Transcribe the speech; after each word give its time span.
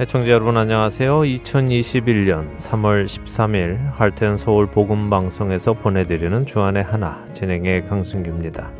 애청자 0.00 0.30
여러분 0.30 0.56
안녕하세요. 0.56 1.20
2021년 1.20 2.56
3월 2.56 3.04
13일 3.04 3.92
할텐 3.92 4.38
서울 4.38 4.66
복음 4.66 5.10
방송에서 5.10 5.74
보내드리는 5.74 6.46
주안의 6.46 6.84
하나 6.84 7.22
진행의 7.34 7.84
강승규입니다. 7.84 8.70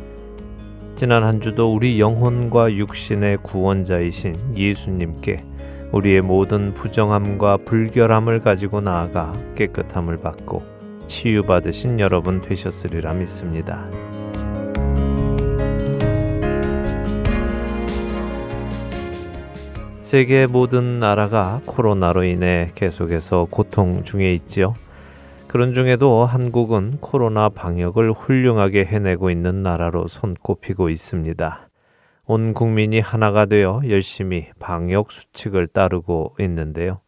지난 0.95 1.21
한 1.21 1.39
주도 1.39 1.71
우리 1.71 1.99
영혼과 1.99 2.73
육신의 2.73 3.37
구원자이신 3.43 4.57
예수님께 4.57 5.43
우리의 5.91 6.21
모든 6.21 6.73
부정함과 6.73 7.57
불결함을 7.65 8.39
가지고 8.39 8.81
나아가 8.81 9.31
깨끗함을 9.55 10.17
받고 10.17 10.63
치유받으신 11.05 11.99
여러분 11.99 12.41
되셨으리라 12.41 13.13
믿습니다. 13.13 13.87
세계 20.11 20.45
모든 20.45 20.99
나라가 20.99 21.61
코로나로 21.65 22.25
인해 22.25 22.69
계속해서 22.75 23.47
고통 23.49 24.03
중에 24.03 24.33
있지요. 24.33 24.75
그런 25.47 25.73
중에도 25.73 26.25
한국은 26.25 26.97
코로나 26.99 27.47
방역을 27.47 28.11
훌륭하게 28.11 28.83
해내고 28.83 29.29
있는 29.29 29.63
나라로 29.63 30.09
손꼽히고 30.09 30.89
있습니다. 30.89 31.69
온 32.25 32.53
국민이 32.53 32.99
하나가 32.99 33.45
되어 33.45 33.83
열심히 33.87 34.49
방역 34.59 35.13
수칙을 35.13 35.67
따르고 35.67 36.35
있는데요. 36.41 36.99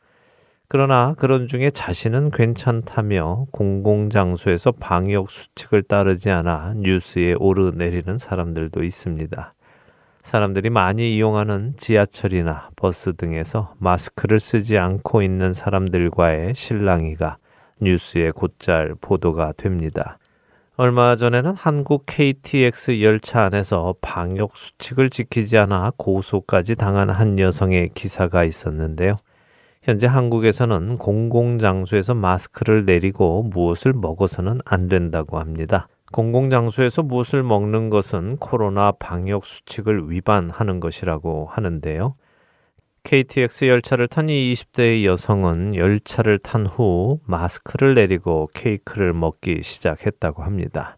그러나 0.70 1.14
그런 1.18 1.50
중에 1.50 1.72
자신은 1.72 2.32
괜찮다며 2.32 3.48
공공장소에서 3.52 4.72
방역 4.80 5.30
수칙을 5.30 5.84
따르지 5.84 6.30
않아 6.30 6.76
뉴스에 6.78 7.34
오르내리는 7.34 8.18
사람들도 8.18 8.82
있습니다. 8.82 9.56
사람들이 10.24 10.70
많이 10.70 11.16
이용하는 11.16 11.74
지하철이나 11.78 12.70
버스 12.78 13.14
등에서 13.14 13.76
마스크를 13.78 14.40
쓰지 14.40 14.78
않고 14.78 15.22
있는 15.22 15.52
사람들과의 15.52 16.56
실랑이가 16.56 17.38
뉴스에 17.82 18.32
곧잘 18.32 18.96
보도가 19.02 19.52
됩니다. 19.58 20.18
얼마 20.78 21.18
전에는 21.18 21.56
한국 21.56 22.06
KTX 22.08 23.02
열차 23.02 23.44
안에서 23.44 23.96
방역 24.00 24.56
수칙을 24.56 25.10
지키지 25.10 25.58
않아 25.58 25.92
고소까지 25.98 26.76
당한 26.76 27.10
한 27.10 27.38
여성의 27.38 27.90
기사가 27.94 28.46
있었는데요. 28.46 29.18
현재 29.84 30.08
한국에서는 30.08 30.98
공공장소에서 30.98 32.16
마스크를 32.16 32.86
내리고 32.86 33.44
무엇을 33.44 33.92
먹어서는 33.92 34.62
안 34.64 34.88
된다고 34.88 35.38
합니다. 35.38 35.90
공공장소에서 36.14 37.04
무엇을 37.04 37.44
먹는 37.44 37.90
것은 37.90 38.38
코로나 38.38 38.92
방역 38.92 39.46
수칙을 39.46 40.12
위반하는 40.12 40.80
것이라고 40.80 41.48
하는데요. 41.52 42.16
KTX 43.04 43.66
열차를 43.66 44.08
탄 44.08 44.30
이 44.30 44.54
20대의 44.54 45.04
여성은 45.04 45.76
열차를 45.76 46.40
탄 46.40 46.66
후 46.66 47.20
마스크를 47.26 47.96
내리고 47.96 48.48
케이크를 48.54 49.12
먹기 49.12 49.62
시작했다고 49.64 50.44
합니다. 50.44 50.98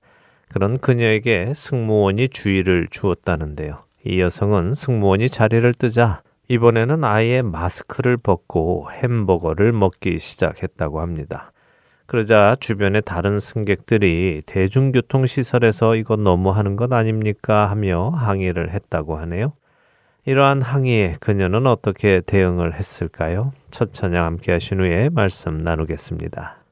그런 0.50 0.78
그녀에게 0.78 1.54
승무원이 1.56 2.30
주의를 2.30 2.88
주었다는데요. 2.92 3.86
이 4.06 4.20
여성은 4.20 4.76
승무원이 4.76 5.30
자리를 5.30 5.74
뜨자 5.74 6.22
이번에는 6.50 7.04
아예 7.04 7.42
마스크를 7.42 8.18
벗고 8.18 8.92
햄버거를 8.92 9.72
먹기 9.72 10.20
시작했다고 10.20 11.00
합니다. 11.00 11.54
그러자 12.08 12.56
주변의 12.60 13.02
다른 13.04 13.40
승객들이 13.40 14.44
대중교통 14.46 15.26
시설에서 15.26 15.96
이건 15.96 16.24
너무 16.24 16.52
하는 16.52 16.76
것 16.76 16.94
아닙니까 16.94 17.70
하며 17.70 18.10
항의를 18.10 18.72
했다고 18.72 19.18
하네요. 19.18 19.54
이러한 20.26 20.62
항의에 20.62 21.16
그녀는 21.20 21.68
어떻게 21.68 22.22
대응을 22.22 22.74
했을까요? 22.76 23.54
첫 23.70 23.94
찬양 23.94 24.26
함께 24.26 24.52
하신 24.52 24.80
후에 24.82 25.10
말씀 25.10 25.64
나누겠습니다. 25.64 26.65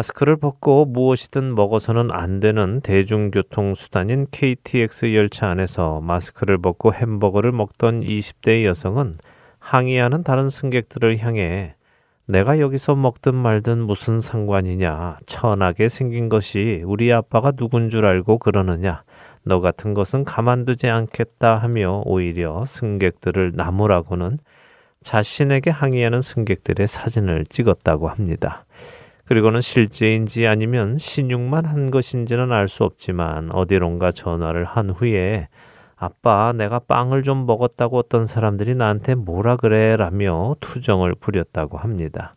마스크를 0.00 0.36
벗고 0.36 0.86
무엇이든 0.86 1.54
먹어서는 1.54 2.10
안 2.10 2.40
되는 2.40 2.80
대중교통 2.80 3.74
수단인 3.74 4.24
KTX 4.30 5.14
열차 5.14 5.48
안에서 5.48 6.00
마스크를 6.00 6.56
벗고 6.56 6.94
햄버거를 6.94 7.52
먹던 7.52 8.00
20대 8.00 8.64
여성은 8.64 9.18
항의하는 9.58 10.22
다른 10.22 10.48
승객들을 10.48 11.18
향해 11.18 11.74
내가 12.24 12.60
여기서 12.60 12.94
먹든 12.94 13.34
말든 13.34 13.82
무슨 13.82 14.20
상관이냐. 14.20 15.18
천하게 15.26 15.90
생긴 15.90 16.30
것이 16.30 16.82
우리 16.86 17.12
아빠가 17.12 17.50
누군 17.50 17.90
줄 17.90 18.06
알고 18.06 18.38
그러느냐. 18.38 19.02
너 19.42 19.60
같은 19.60 19.92
것은 19.92 20.24
가만두지 20.24 20.88
않겠다 20.88 21.58
하며 21.58 22.02
오히려 22.06 22.64
승객들을 22.64 23.52
나무라고는 23.54 24.38
자신에게 25.02 25.68
항의하는 25.68 26.22
승객들의 26.22 26.86
사진을 26.86 27.44
찍었다고 27.46 28.08
합니다. 28.08 28.64
그리고는 29.30 29.60
실제인지 29.60 30.48
아니면 30.48 30.98
신용만 30.98 31.64
한 31.64 31.92
것인지는 31.92 32.50
알 32.50 32.66
수 32.66 32.82
없지만 32.82 33.52
어디론가 33.52 34.10
전화를 34.10 34.64
한 34.64 34.90
후에 34.90 35.46
아빠, 35.94 36.52
내가 36.52 36.80
빵을 36.80 37.22
좀 37.22 37.46
먹었다고 37.46 37.96
어떤 37.96 38.26
사람들이 38.26 38.74
나한테 38.74 39.14
뭐라 39.14 39.54
그래 39.54 39.96
라며 39.96 40.56
투정을 40.58 41.14
부렸다고 41.14 41.78
합니다. 41.78 42.34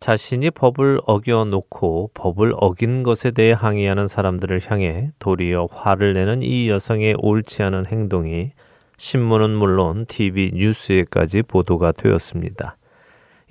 자신이 0.00 0.50
법을 0.50 1.00
어겨 1.06 1.44
놓고 1.44 2.10
법을 2.14 2.54
어긴 2.56 3.04
것에 3.04 3.30
대해 3.30 3.52
항의하는 3.52 4.08
사람들을 4.08 4.62
향해 4.66 5.12
도리어 5.20 5.68
화를 5.70 6.14
내는 6.14 6.42
이 6.42 6.68
여성의 6.68 7.18
옳지 7.20 7.62
않은 7.62 7.86
행동이 7.86 8.50
신문은 8.96 9.50
물론 9.50 10.06
TV 10.06 10.50
뉴스에까지 10.54 11.42
보도가 11.42 11.92
되었습니다. 11.92 12.78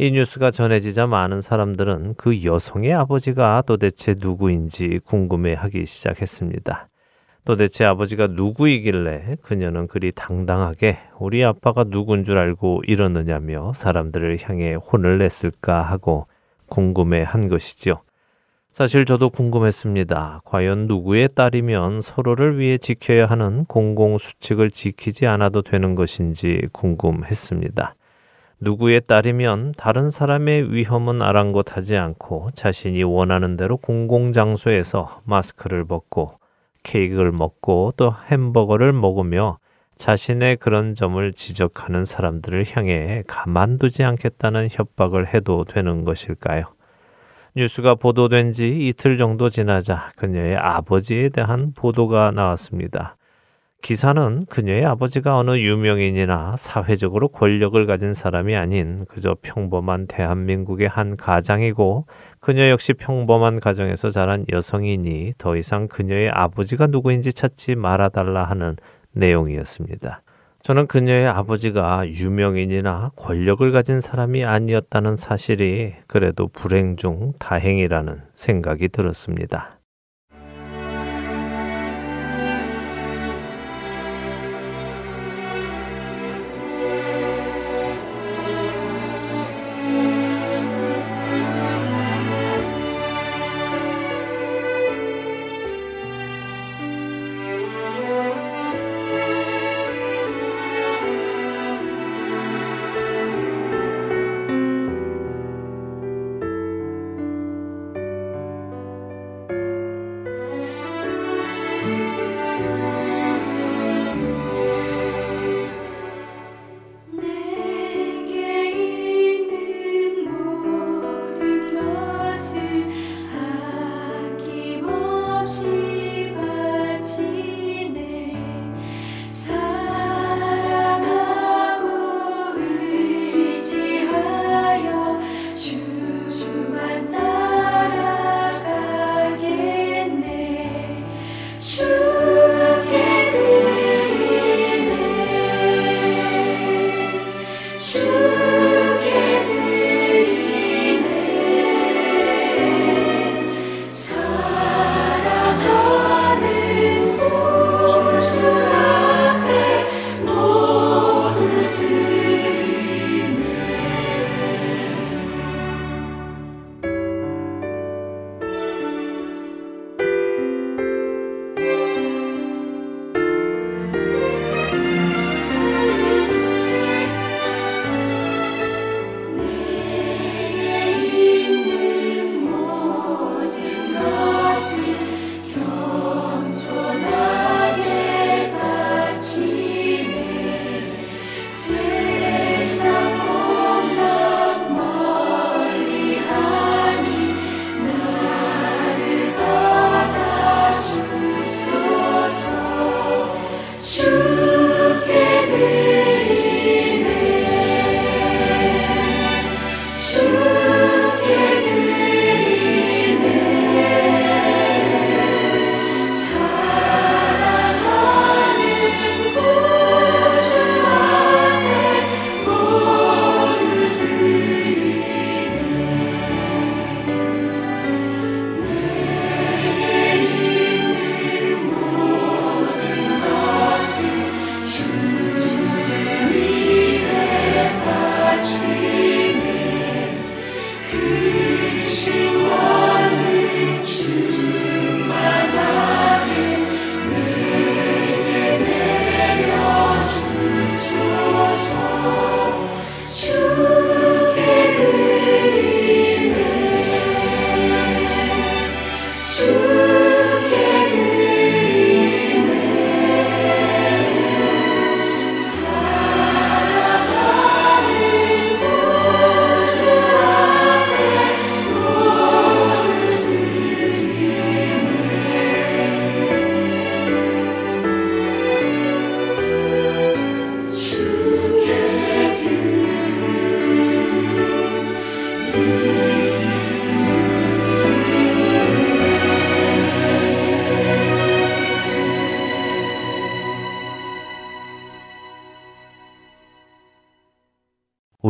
이 0.01 0.11
뉴스가 0.11 0.51
전해지자 0.51 1.07
많은 1.07 1.41
사람들은 1.41 2.13
그 2.15 2.45
여성의 2.45 2.93
아버지가 2.93 3.63
도대체 3.67 4.15
누구인지 4.17 5.01
궁금해 5.03 5.53
하기 5.55 5.85
시작했습니다. 5.85 6.87
도대체 7.43 7.83
아버지가 7.83 8.27
누구이길래 8.27 9.35
그녀는 9.41 9.87
그리 9.87 10.13
당당하게 10.13 10.99
우리 11.19 11.43
아빠가 11.43 11.83
누군 11.83 12.23
줄 12.23 12.37
알고 12.37 12.83
이러느냐며 12.87 13.73
사람들을 13.73 14.37
향해 14.43 14.75
혼을 14.75 15.17
냈을까 15.17 15.81
하고 15.81 16.27
궁금해 16.67 17.23
한 17.23 17.49
것이지요. 17.49 17.99
사실 18.71 19.03
저도 19.03 19.29
궁금했습니다. 19.29 20.43
과연 20.45 20.87
누구의 20.87 21.27
딸이면 21.35 22.03
서로를 22.03 22.57
위해 22.57 22.77
지켜야 22.77 23.25
하는 23.25 23.65
공공수칙을 23.65 24.71
지키지 24.71 25.27
않아도 25.27 25.61
되는 25.61 25.95
것인지 25.95 26.69
궁금했습니다. 26.71 27.95
누구의 28.61 29.01
딸이면 29.07 29.75
다른 29.77 30.09
사람의 30.09 30.73
위험은 30.73 31.21
아랑곳하지 31.21 31.95
않고 31.95 32.49
자신이 32.53 33.03
원하는 33.03 33.55
대로 33.55 33.77
공공장소에서 33.77 35.21
마스크를 35.23 35.85
벗고 35.85 36.39
케이크를 36.83 37.31
먹고 37.31 37.93
또 37.95 38.13
햄버거를 38.29 38.91
먹으며 38.91 39.59
자신의 39.95 40.57
그런 40.57 40.93
점을 40.93 41.33
지적하는 41.33 42.03
사람들을 42.03 42.65
향해 42.71 43.23
가만두지 43.27 44.03
않겠다는 44.03 44.67
협박을 44.71 45.33
해도 45.33 45.63
되는 45.63 46.03
것일까요? 46.03 46.65
뉴스가 47.55 47.95
보도된 47.95 48.51
지 48.51 48.87
이틀 48.87 49.17
정도 49.17 49.49
지나자 49.49 50.09
그녀의 50.17 50.57
아버지에 50.57 51.29
대한 51.29 51.73
보도가 51.73 52.31
나왔습니다. 52.31 53.17
기사는 53.81 54.45
그녀의 54.49 54.85
아버지가 54.85 55.37
어느 55.37 55.57
유명인이나 55.57 56.55
사회적으로 56.57 57.29
권력을 57.29 57.83
가진 57.85 58.13
사람이 58.13 58.55
아닌 58.55 59.05
그저 59.07 59.37
평범한 59.41 60.07
대한민국의 60.07 60.87
한 60.87 61.15
가장이고 61.15 62.05
그녀 62.41 62.69
역시 62.69 62.93
평범한 62.93 63.59
가정에서 63.59 64.09
자란 64.09 64.45
여성이니 64.51 65.33
더 65.37 65.55
이상 65.55 65.87
그녀의 65.87 66.29
아버지가 66.29 66.87
누구인지 66.87 67.33
찾지 67.33 67.75
말아달라 67.75 68.43
하는 68.43 68.75
내용이었습니다. 69.13 70.21
저는 70.61 70.87
그녀의 70.87 71.27
아버지가 71.27 72.07
유명인이나 72.09 73.11
권력을 73.15 73.71
가진 73.71 74.01
사람이 74.01 74.43
아니었다는 74.43 75.15
사실이 75.15 75.93
그래도 76.05 76.47
불행 76.47 76.97
중 76.97 77.31
다행이라는 77.39 78.23
생각이 78.35 78.89
들었습니다. 78.89 79.78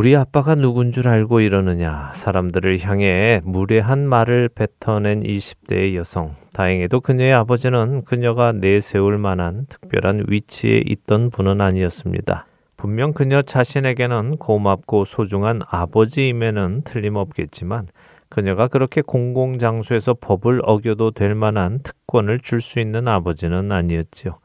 우리 0.10 0.16
아빠가 0.16 0.56
누군 0.56 0.92
줄 0.92 1.08
알고 1.08 1.40
이러느냐 1.40 2.12
사람들을 2.16 2.80
향해 2.80 3.42
무례한 3.44 4.08
말을 4.08 4.50
뱉어낸 4.50 5.22
20대의 5.22 5.94
여성. 5.94 6.36
다행히도 6.52 7.02
그녀의 7.02 7.32
아버지는 7.34 8.04
그녀가 8.06 8.52
내세울 8.52 9.20
만한 9.20 9.68
특별한 9.70 10.24
위치에 10.28 10.82
있던 10.84 11.30
분은 11.30 11.62
아니었습니다. 11.62 12.48
분명 12.76 13.14
그녀 13.14 13.44
자신에게는 13.44 14.38
고맙고 14.38 15.06
소중한 15.06 15.62
아버지임에는 15.70 16.82
틀림없겠지만 16.86 17.86
그녀가 18.30 18.68
그렇게 18.68 19.04
공공장소에서 19.04 20.16
법을 20.20 20.62
어겨도 20.64 21.12
될 21.12 21.36
만한 21.36 21.82
특권을 21.84 22.40
줄 22.40 22.62
수 22.62 22.80
있는 22.80 23.08
아버지는 23.08 23.72
아니었지요. 23.72 24.40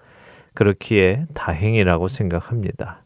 그렇기에 0.52 1.24
다행이라고 1.32 2.08
생각합니다. 2.08 3.03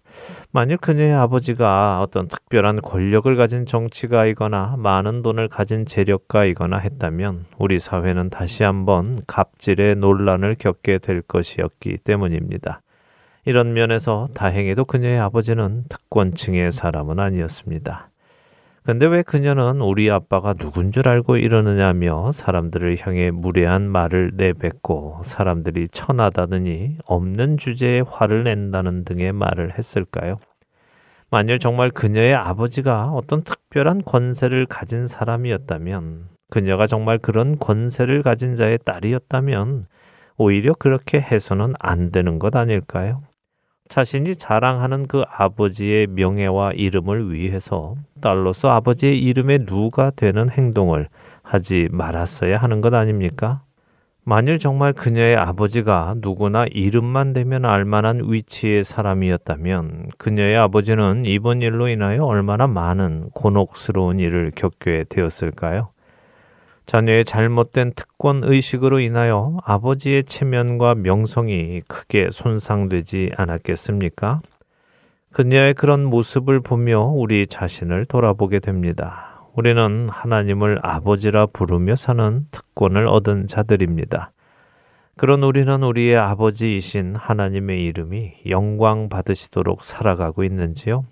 만일 0.51 0.77
그녀의 0.77 1.13
아버지가 1.13 2.01
어떤 2.01 2.29
특별한 2.29 2.81
권력을 2.83 3.35
가진 3.37 3.67
정치가이거나 3.67 4.77
많은 4.79 5.23
돈을 5.23 5.49
가진 5.49 5.87
재력가이거나 5.87 6.79
했다면 6.79 7.47
우리 7.59 7.79
사회는 7.79 8.31
다시 8.31 8.63
한번 8.63 9.21
갑질의 9.27 9.97
논란을 9.97 10.57
겪게 10.59 10.99
될 10.99 11.23
것이었기 11.23 11.99
때문입니다. 11.99 12.83
이런 13.45 13.73
면에서 13.73 14.29
다행히도 14.35 14.85
그녀의 14.85 15.19
아버지는 15.19 15.85
특권층의 15.89 16.71
사람은 16.73 17.19
아니었습니다. 17.19 18.11
근데 18.89 19.05
왜 19.05 19.21
그녀는 19.21 19.83
우리 19.83 20.11
아빠가 20.11 20.55
누군 20.55 20.93
줄 20.93 21.09
알고 21.09 21.37
이러느냐며 21.37 22.33
사람들을 22.33 22.97
향해 23.03 23.31
무례한 23.31 23.87
말을 23.87 24.31
내뱉고 24.33 25.21
사람들이 25.25 25.89
천하다느니 25.89 26.97
없는 27.05 27.59
주제에 27.59 28.01
화를 28.01 28.45
낸다는 28.45 29.05
등의 29.05 29.35
말을 29.35 29.77
했을까요? 29.77 30.39
만일 31.31 31.59
정말 31.59 31.91
그녀의 31.91 32.35
아버지가 32.35 33.11
어떤 33.11 33.43
특별한 33.43 34.05
권세를 34.05 34.65
가진 34.65 35.07
사람이었다면, 35.07 36.29
그녀가 36.49 36.87
정말 36.87 37.19
그런 37.19 37.59
권세를 37.59 38.23
가진 38.23 38.57
자의 38.57 38.79
딸이었다면, 38.83 39.85
오히려 40.39 40.73
그렇게 40.73 41.21
해서는 41.21 41.75
안 41.79 42.11
되는 42.11 42.39
것 42.39 42.57
아닐까요? 42.57 43.21
자신이 43.89 44.37
자랑하는 44.37 45.07
그 45.07 45.25
아버지의 45.29 46.09
명예와 46.09 46.73
이름을 46.73 47.33
위해서 47.33 47.95
딸로서 48.21 48.71
아버지의 48.71 49.19
이름에 49.23 49.59
누가 49.65 50.11
되는 50.11 50.49
행동을 50.51 51.09
하지 51.43 51.89
말았어야 51.91 52.59
하는 52.59 52.81
것 52.81 52.93
아닙니까? 52.95 53.63
만일 54.25 54.59
정말 54.59 54.93
그녀의 54.93 55.37
아버지가 55.37 56.17
누구나 56.19 56.67
이름만 56.71 57.33
되면 57.33 57.65
알만한 57.65 58.31
위치의 58.31 58.85
사람이었다면 58.85 60.09
그녀의 60.19 60.55
아버지는 60.59 61.25
이번 61.25 61.63
일로 61.63 61.89
인하여 61.89 62.25
얼마나 62.25 62.67
많은 62.67 63.31
곤혹스러운 63.33 64.19
일을 64.19 64.53
겪게 64.55 65.07
되었을까요? 65.09 65.89
자녀의 66.89 67.27
잘못된 67.27 67.93
특권 67.95 68.43
의식으로 68.43 69.01
인하여 69.01 69.59
아버지의 69.63 70.25
체면과 70.25 70.95
명성이 70.95 71.83
크게 71.87 72.31
손상되지 72.31 73.33
않았겠습니까? 73.37 74.41
그녀의 75.31 75.75
그런 75.75 76.07
모습을 76.07 76.61
보며 76.61 77.03
우리 77.03 77.47
자신을 77.47 78.07
돌아보게 78.07 78.61
됩니다. 78.61 79.43
우리는 79.53 80.09
하나님을 80.09 80.79
아버지라 80.83 81.45
부르며 81.53 81.95
사는 81.95 82.47
특권을 82.53 83.07
얻은 83.07 83.49
자들입니다. 83.49 84.33
그런 85.19 85.43
우리는 85.43 85.83
우리의 85.83 86.17
아버지이신 86.17 87.17
하나님의 87.17 87.85
이름이 87.85 88.33
영광 88.49 89.11
받으시도록 89.11 89.85
살아가고 89.85 90.43
있는지요? 90.43 91.05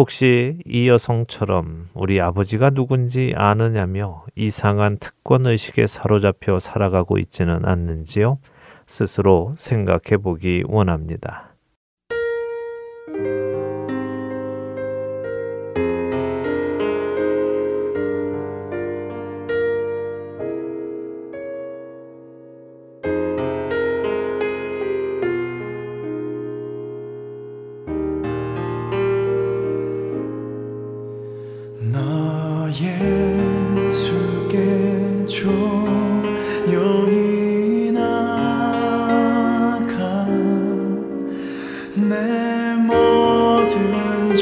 혹시 0.00 0.56
이 0.64 0.88
여성처럼 0.88 1.90
우리 1.92 2.22
아버지가 2.22 2.70
누군지 2.70 3.34
아느냐며 3.36 4.24
이상한 4.34 4.96
특권 4.96 5.44
의식에 5.44 5.86
사로잡혀 5.86 6.58
살아가고 6.58 7.18
있지는 7.18 7.66
않는지요? 7.66 8.38
스스로 8.86 9.52
생각해 9.58 10.16
보기 10.22 10.64
원합니다. 10.66 11.49
뭐든지 42.76 44.40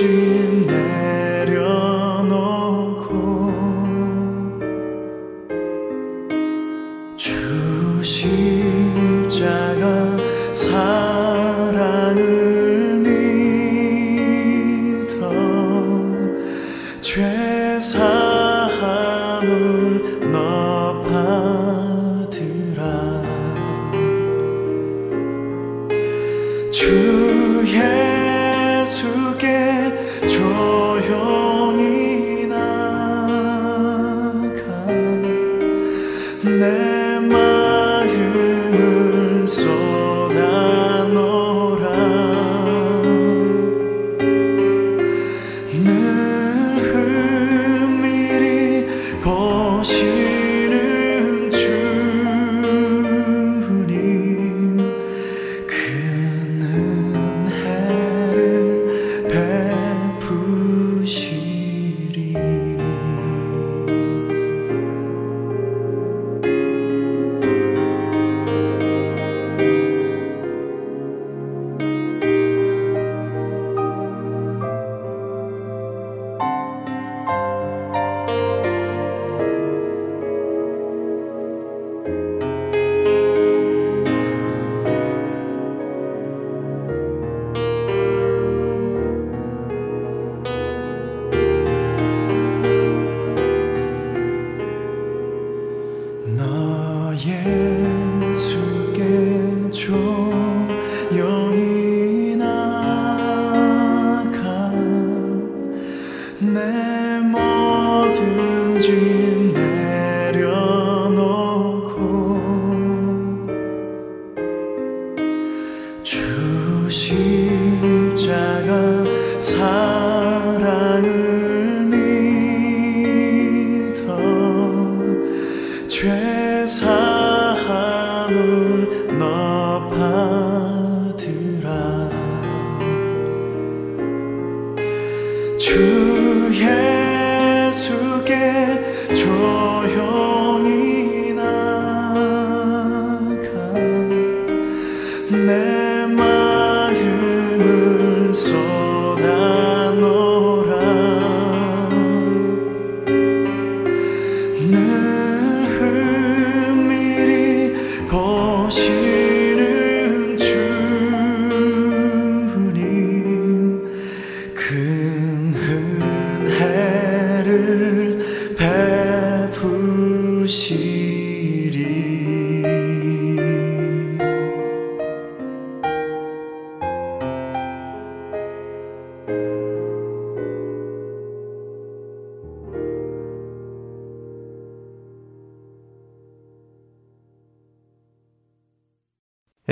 true 118.69 120.08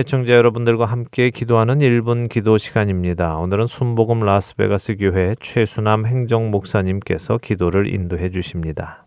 애청자 0.07 0.35
여러분들과 0.35 0.87
함께 0.87 1.31
기도하는 1.31 1.81
1분 1.81 2.29
기도 2.29 2.59
시간입니다. 2.59 3.39
오늘은 3.39 3.67
순복음 3.67 4.21
라스베가스 4.21 4.95
교회 4.99 5.35
최수남 5.41 6.07
행정 6.07 6.53
목사님께서 6.53 7.39
기도를 7.39 7.93
인도해 7.93 8.31
주십니다. 8.31 9.05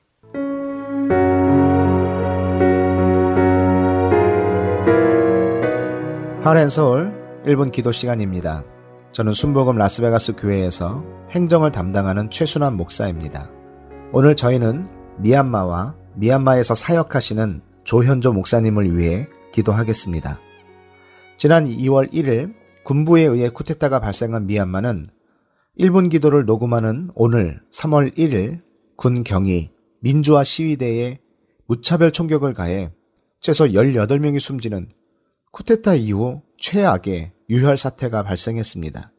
하렌 6.42 6.68
서울 6.68 7.14
1분 7.46 7.72
기도 7.72 7.94
시간입니다. 7.94 8.66
저는 9.14 9.32
순복음 9.32 9.78
라스베가스 9.78 10.36
교회에서 10.36 11.06
행정을 11.32 11.72
담당하는 11.72 12.30
최순환 12.30 12.76
목사입니다. 12.76 13.50
오늘 14.12 14.36
저희는 14.36 14.86
미얀마와 15.20 15.96
미얀마에서 16.16 16.76
사역하시는 16.76 17.62
조현조 17.86 18.34
목사님을 18.34 18.98
위해 18.98 19.28
기도하겠습니다. 19.54 20.42
지난 21.40 21.70
2월 21.70 22.12
1일 22.12 22.54
군부에 22.84 23.22
의해 23.22 23.48
쿠데타가 23.48 24.02
발생한 24.02 24.46
미얀마는 24.46 25.08
1분 25.80 26.12
기도를 26.12 26.44
녹음하는 26.44 27.12
오늘 27.16 27.62
3월 27.72 28.14
1일 28.18 28.62
군 28.98 29.24
경위 29.24 29.72
민주화 30.02 30.44
시위대에 30.44 31.18
무차별 31.66 32.12
총격을 32.12 32.54
가해 32.54 32.92
최소 33.40 33.68
18명이 33.68 34.42
숨지는 34.42 34.90
쿠데타 35.54 35.96
이후 35.96 36.42
최악의 36.58 37.32
유혈 37.50 37.78
사태가 37.78 38.24
발생했습니다. 38.24 39.14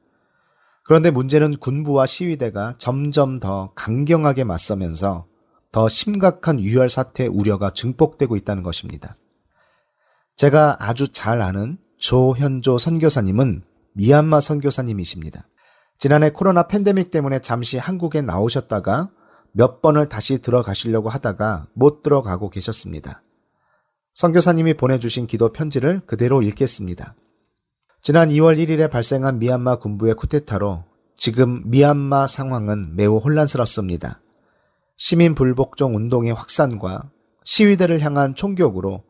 그런데 0.84 1.10
문제는 1.10 1.56
군부와 1.56 2.04
시위대가 2.04 2.74
점점 2.76 3.40
더 3.40 3.72
강경하게 3.74 4.44
맞서면서 4.44 5.26
더 5.72 5.88
심각한 5.88 6.60
유혈 6.60 6.90
사태 6.90 7.26
우려가 7.26 7.70
증폭되고 7.70 8.36
있다는 8.36 8.62
것입니다. 8.62 9.16
제가 10.36 10.76
아주 10.80 11.08
잘 11.08 11.40
아는 11.40 11.78
조현조 12.00 12.78
선교사님은 12.78 13.62
미얀마 13.92 14.40
선교사님이십니다. 14.40 15.46
지난해 15.98 16.30
코로나 16.30 16.66
팬데믹 16.66 17.10
때문에 17.10 17.40
잠시 17.40 17.76
한국에 17.76 18.22
나오셨다가 18.22 19.10
몇 19.52 19.82
번을 19.82 20.08
다시 20.08 20.38
들어가시려고 20.38 21.10
하다가 21.10 21.66
못 21.74 22.02
들어가고 22.02 22.48
계셨습니다. 22.48 23.22
선교사님이 24.14 24.74
보내주신 24.74 25.26
기도 25.26 25.52
편지를 25.52 26.00
그대로 26.06 26.40
읽겠습니다. 26.40 27.14
지난 28.00 28.30
2월 28.30 28.56
1일에 28.56 28.90
발생한 28.90 29.38
미얀마 29.38 29.76
군부의 29.76 30.14
쿠데타로 30.14 30.84
지금 31.16 31.62
미얀마 31.66 32.26
상황은 32.26 32.96
매우 32.96 33.18
혼란스럽습니다. 33.18 34.22
시민 34.96 35.34
불복종 35.34 35.94
운동의 35.94 36.32
확산과 36.32 37.10
시위대를 37.44 38.00
향한 38.00 38.34
총격으로 38.34 39.04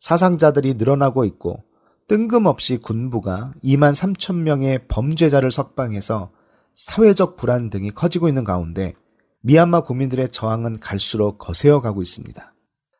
사상자들이 0.00 0.74
늘어나고 0.74 1.24
있고 1.26 1.62
뜬금없이 2.06 2.76
군부가 2.76 3.54
2만 3.64 3.92
3천 3.92 4.42
명의 4.42 4.86
범죄자를 4.88 5.50
석방해서 5.50 6.30
사회적 6.74 7.36
불안 7.36 7.70
등이 7.70 7.92
커지고 7.92 8.28
있는 8.28 8.44
가운데 8.44 8.94
미얀마 9.40 9.82
국민들의 9.82 10.30
저항은 10.30 10.80
갈수록 10.80 11.38
거세어 11.38 11.80
가고 11.80 12.02
있습니다. 12.02 12.54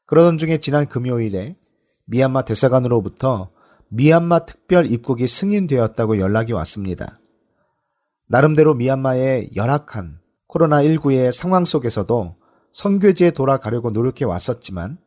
그러던 0.07 0.38
중에 0.38 0.59
지난 0.59 0.87
금요일에 0.87 1.57
미얀마 2.07 2.43
대사관으로부터 2.43 3.51
미얀마 3.88 4.47
특별 4.47 4.90
입국이 4.90 5.27
승인되었다고 5.27 6.19
연락이 6.19 6.53
왔습니다. 6.53 7.21
나름대로 8.27 8.75
미얀마의 8.75 9.51
열악한 9.55 10.19
코로나19의 10.49 11.33
상황 11.33 11.64
속에서도 11.64 12.37
선교지에 12.73 13.33
돌아가려고 13.33 13.90
노력해 13.90 14.25
왔었지만 14.25 14.99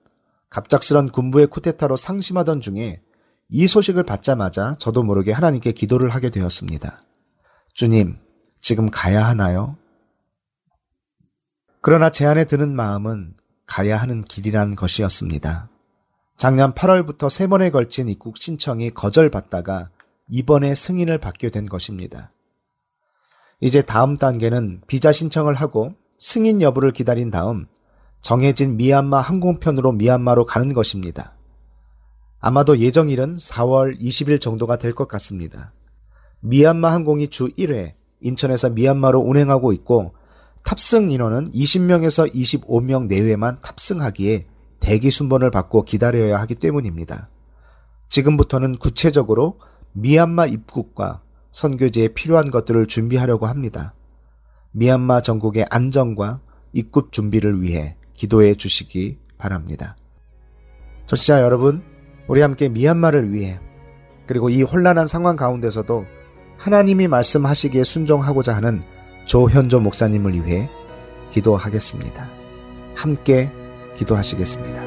갑작스런 0.50 1.10
군부의 1.10 1.48
쿠데타로 1.48 1.98
상심하던 1.98 2.62
중에 2.62 3.02
이 3.50 3.68
소식을 3.68 4.04
받자마자 4.04 4.76
저도 4.78 5.04
모르게 5.04 5.32
하나님께 5.32 5.72
기도를 5.72 6.10
하게 6.10 6.30
되었습니다. 6.30 7.02
주님, 7.74 8.18
지금 8.60 8.90
가야 8.92 9.26
하나요? 9.26 9.78
그러나 11.82 12.10
제 12.10 12.26
안에 12.26 12.46
드는 12.46 12.76
마음은 12.76 13.36
가야 13.66 13.98
하는 13.98 14.22
길이라는 14.22 14.76
것이었습니다. 14.76 15.70
작년 16.36 16.74
8월부터 16.74 17.30
세 17.30 17.48
번에 17.48 17.70
걸친 17.70 18.10
입국 18.10 18.38
신청이 18.38 18.92
거절받다가 18.92 19.90
이번에 20.28 20.76
승인을 20.76 21.18
받게 21.18 21.50
된 21.50 21.68
것입니다. 21.68 22.32
이제 23.62 23.82
다음 23.82 24.18
단계는 24.18 24.82
비자 24.88 25.12
신청을 25.12 25.56
하고 25.56 25.96
승인 26.20 26.62
여부를 26.62 26.92
기다린 26.92 27.32
다음 27.32 27.66
정해진 28.22 28.76
미얀마 28.76 29.22
항공편으로 29.22 29.94
미얀마로 29.94 30.46
가는 30.46 30.74
것입니다. 30.74 31.37
아마도 32.40 32.78
예정일은 32.78 33.36
4월 33.36 34.00
20일 34.00 34.40
정도가 34.40 34.78
될 34.78 34.94
것 34.94 35.08
같습니다. 35.08 35.74
미얀마 36.42 36.92
항공이 36.92 37.30
주 37.30 37.50
1회 37.50 37.94
인천에서 38.22 38.70
미얀마로 38.70 39.20
운행하고 39.20 39.74
있고 39.74 40.14
탑승 40.64 41.12
인원은 41.12 41.52
20명에서 41.52 42.32
25명 42.34 43.08
내외만 43.08 43.60
탑승하기에 43.62 44.48
대기 44.80 45.12
순번을 45.12 45.50
받고 45.50 45.84
기다려야 45.84 46.40
하기 46.42 46.56
때문입니다. 46.56 47.30
지금부터는 48.10 48.78
구체적으로 48.78 49.60
미얀마 49.94 50.46
입국과 50.48 51.22
선교지에 51.52 52.10
필요한 52.10 52.52
것들을 52.52 52.86
준비하려고 52.86 53.48
합니다. 53.48 53.96
미얀마 54.72 55.22
전국의 55.22 55.66
안정과 55.70 56.42
입국 56.74 57.12
준비를 57.12 57.62
위해 57.62 57.96
기도해 58.14 58.56
주시기 58.56 59.18
바랍니다. 59.38 59.96
청취자 61.08 61.42
여러분, 61.42 61.82
우리 62.28 62.42
함께 62.42 62.70
미얀마를 62.70 63.34
위해 63.34 63.60
그리고 64.26 64.50
이 64.50 64.62
혼란한 64.62 65.08
상황 65.08 65.36
가운데서도 65.36 66.06
하나님이 66.58 67.08
말씀하시기에 67.08 67.84
순종하고자 67.84 68.56
하는 68.56 68.82
조현조 69.26 69.80
목사님을 69.80 70.46
위해 70.46 70.70
기도하겠습니다. 71.30 72.28
함께 72.96 73.50
기도하시겠습니다. 73.96 74.87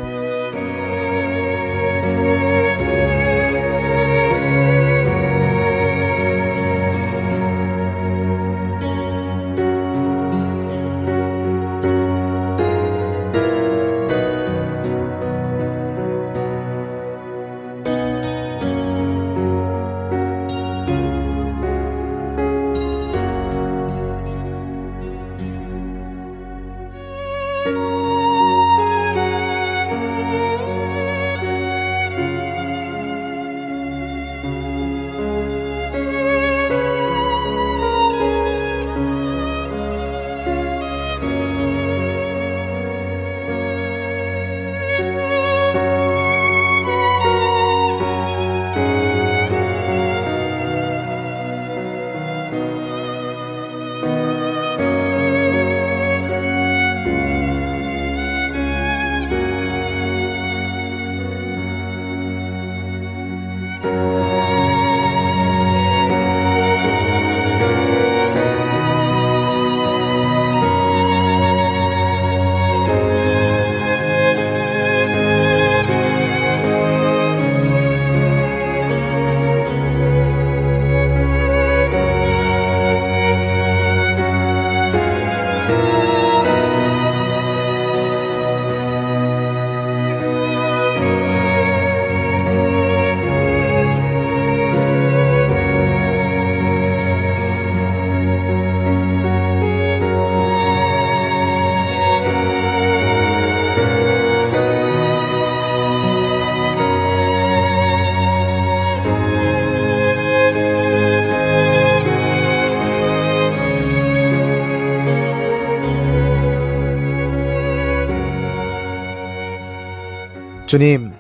주님, 120.70 121.10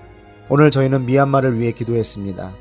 오늘 0.48 0.70
저희는 0.70 1.06
미얀마를 1.06 1.58
위해 1.58 1.72
기도했습니다. 1.72 2.54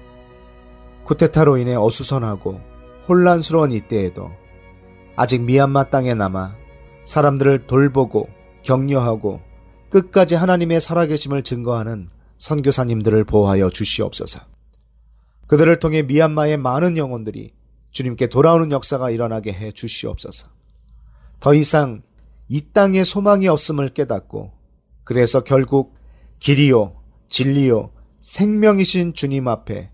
쿠데타로 1.04 1.58
인해 1.60 1.76
어수선하고 1.76 2.60
혼란스러운 3.08 3.70
이때에도 3.70 4.32
아직 5.16 5.44
미얀마 5.44 5.92
땅에 5.92 6.16
남아 6.16 6.56
사람들을 7.04 7.68
돌보고 7.68 8.28
격려하고 8.64 9.40
끝까지 9.92 10.34
하나님의 10.34 10.82
살아계심을 10.82 11.44
증거하는 11.44 12.10
선교사님들을 12.38 13.24
보호하여 13.26 13.70
주시옵소서. 13.70 14.40
그들을 15.46 15.78
통해 15.78 16.02
미얀마의 16.02 16.58
많은 16.58 16.98
영혼들이 16.98 17.54
주님께 17.92 18.30
돌아오는 18.30 18.72
역사가 18.72 19.12
일어나게 19.12 19.54
해 19.54 19.72
주시옵소서. 19.72 20.48
더 21.40 21.54
이상 21.54 22.02
이 22.48 22.62
땅에 22.74 23.04
소망이 23.04 23.48
없음을 23.48 23.90
깨닫고 23.90 24.54
그래서 25.04 25.44
결국 25.44 25.99
길이요, 26.40 26.96
진리요, 27.28 27.92
생명이신 28.22 29.14
주님 29.14 29.48
앞에 29.48 29.92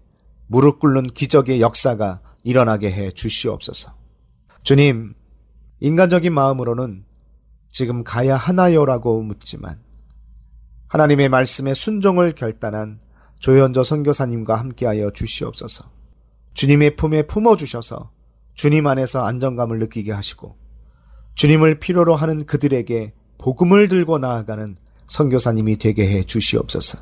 무릎 0.47 0.79
꿇는 0.79 1.03
기적의 1.03 1.61
역사가 1.61 2.21
일어나게 2.43 2.91
해 2.91 3.11
주시옵소서. 3.11 3.93
주님, 4.63 5.13
인간적인 5.79 6.33
마음으로는 6.33 7.05
지금 7.69 8.03
가야 8.03 8.35
하나요라고 8.35 9.21
묻지만 9.21 9.79
하나님의 10.87 11.29
말씀에 11.29 11.73
순종을 11.73 12.33
결단한 12.35 12.99
조현저 13.39 13.83
선교사님과 13.83 14.55
함께하여 14.55 15.11
주시옵소서. 15.11 15.91
주님의 16.53 16.95
품에 16.95 17.23
품어 17.23 17.57
주셔서 17.57 18.11
주님 18.53 18.87
안에서 18.87 19.25
안정감을 19.25 19.79
느끼게 19.79 20.13
하시고 20.13 20.55
주님을 21.33 21.79
필요로 21.79 22.15
하는 22.15 22.45
그들에게 22.45 23.13
복음을 23.37 23.89
들고 23.89 24.19
나아가는 24.19 24.77
선교사님이 25.07 25.77
되게 25.77 26.09
해 26.09 26.23
주시옵소서. 26.23 26.99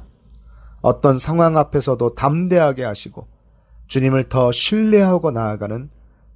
어떤 0.82 1.18
상황 1.18 1.58
앞에서도 1.58 2.16
담대하게 2.16 2.84
하시고 2.84 3.28
주님을 3.88 4.30
더 4.30 4.52
신뢰하고 4.52 5.32
나아가는 5.32 5.90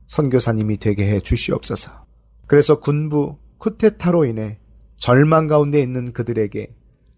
선교사님이 0.08 0.78
되게 0.78 1.08
해 1.08 1.20
주시옵소서. 1.20 2.06
그래서 2.46 2.80
군부 2.80 3.38
쿠테타로 3.58 4.26
인해 4.26 4.60
절망 4.98 5.48
가운데 5.48 5.82
있는 5.82 6.14
그들에게 6.14 6.74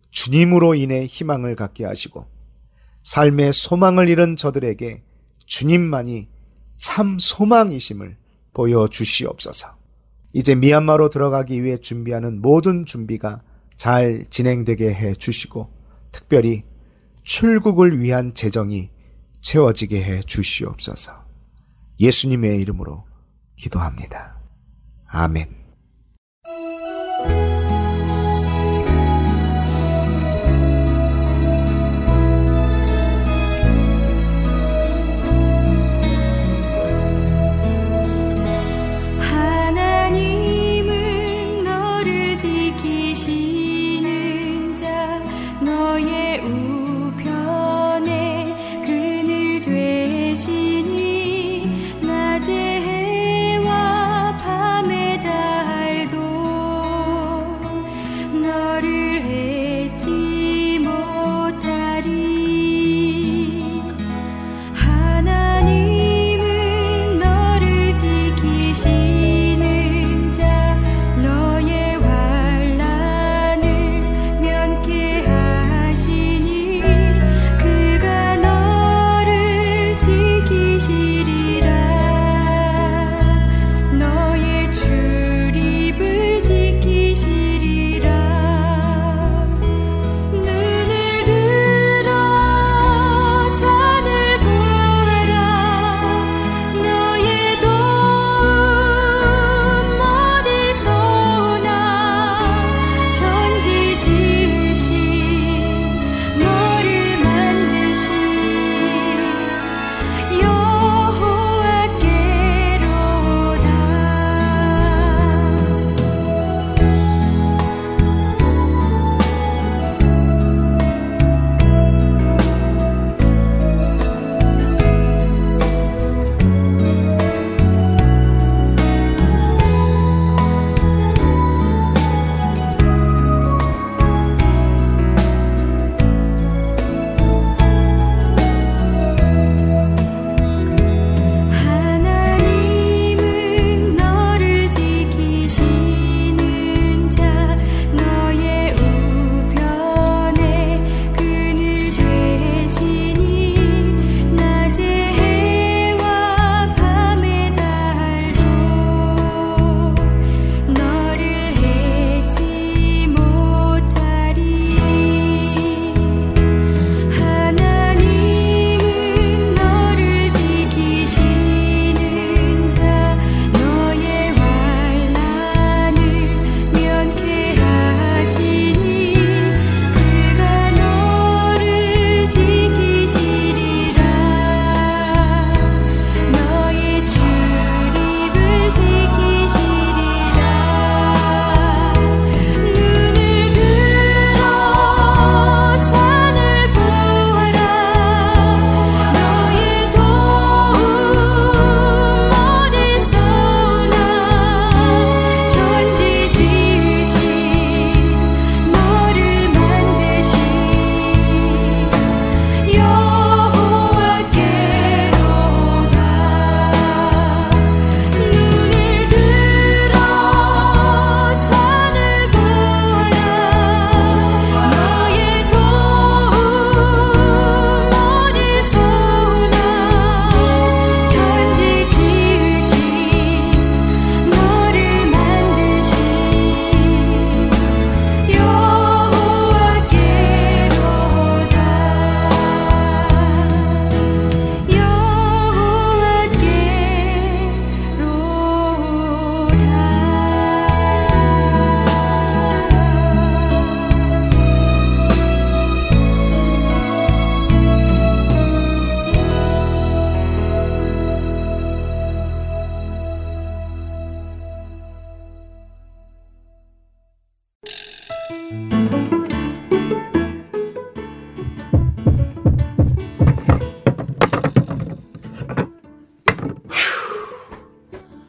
주님으로 0.09 0.75
인해 0.75 1.05
희망을 1.05 1.55
갖게 1.55 1.85
하시고 1.85 2.25
삶의 3.03 3.53
소망을 3.53 4.09
잃은 4.09 4.35
저들에게 4.35 5.03
주님만이 5.45 6.27
참 6.77 7.17
소망이심을 7.19 8.17
보여 8.53 8.87
주시옵소서. 8.87 9.77
이제 10.33 10.55
미얀마로 10.55 11.09
들어가기 11.09 11.63
위해 11.63 11.77
준비하는 11.77 12.41
모든 12.41 12.85
준비가 12.85 13.41
잘 13.79 14.25
진행되게 14.29 14.93
해 14.93 15.13
주시고 15.13 15.71
특별히 16.11 16.65
출국을 17.23 18.01
위한 18.01 18.33
재정이 18.33 18.89
채워지게 19.39 20.03
해 20.03 20.21
주시옵소서. 20.21 21.13
예수님의 21.97 22.59
이름으로 22.59 23.05
기도합니다. 23.55 24.37
아멘. 25.07 25.58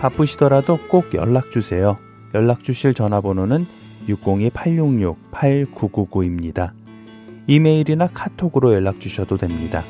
바쁘시더라도 0.00 0.78
꼭 0.88 1.12
연락 1.14 1.50
주세요. 1.50 1.98
연락 2.34 2.64
주실 2.64 2.94
전화번호는 2.94 3.66
602-866-8999입니다. 4.08 6.70
이메일이나 7.46 8.08
카톡으로 8.12 8.74
연락 8.74 8.98
주셔도 9.00 9.36
됩니다. 9.36 9.84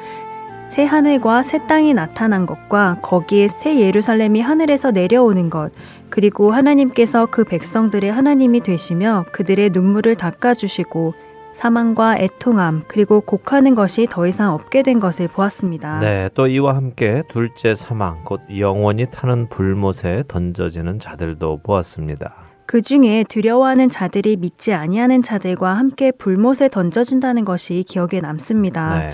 새 0.70 0.84
하늘과 0.84 1.42
새 1.42 1.66
땅이 1.66 1.92
나타난 1.92 2.46
것과 2.46 3.00
거기에 3.02 3.48
새 3.48 3.78
예루살렘이 3.78 4.40
하늘에서 4.40 4.90
내려오는 4.90 5.50
것 5.50 5.70
그리고 6.08 6.50
하나님께서 6.52 7.26
그 7.26 7.44
백성들의 7.44 8.10
하나님이 8.10 8.60
되시며 8.60 9.26
그들의 9.32 9.68
눈물을 9.74 10.14
닦아주시고 10.14 11.12
사망과 11.54 12.18
애통함 12.18 12.82
그리고 12.88 13.20
곡하는 13.20 13.74
것이 13.74 14.06
더 14.10 14.26
이상 14.26 14.52
없게 14.52 14.82
된 14.82 15.00
것을 15.00 15.28
보았습니다. 15.28 16.00
네, 16.00 16.28
또 16.34 16.46
이와 16.46 16.76
함께 16.76 17.22
둘째 17.28 17.74
사망 17.74 18.22
곧 18.24 18.42
영원히 18.58 19.06
타는 19.10 19.48
불못에 19.48 20.24
던져지는 20.28 20.98
자들도 20.98 21.60
보았습니다. 21.62 22.34
그 22.66 22.82
중에 22.82 23.24
두려워하는 23.28 23.88
자들이 23.88 24.36
믿지 24.36 24.72
아니하는 24.72 25.22
자들과 25.22 25.74
함께 25.74 26.10
불못에 26.10 26.68
던져진다는 26.70 27.44
것이 27.44 27.84
기억에 27.86 28.20
남습니다. 28.20 28.98
네. 28.98 29.12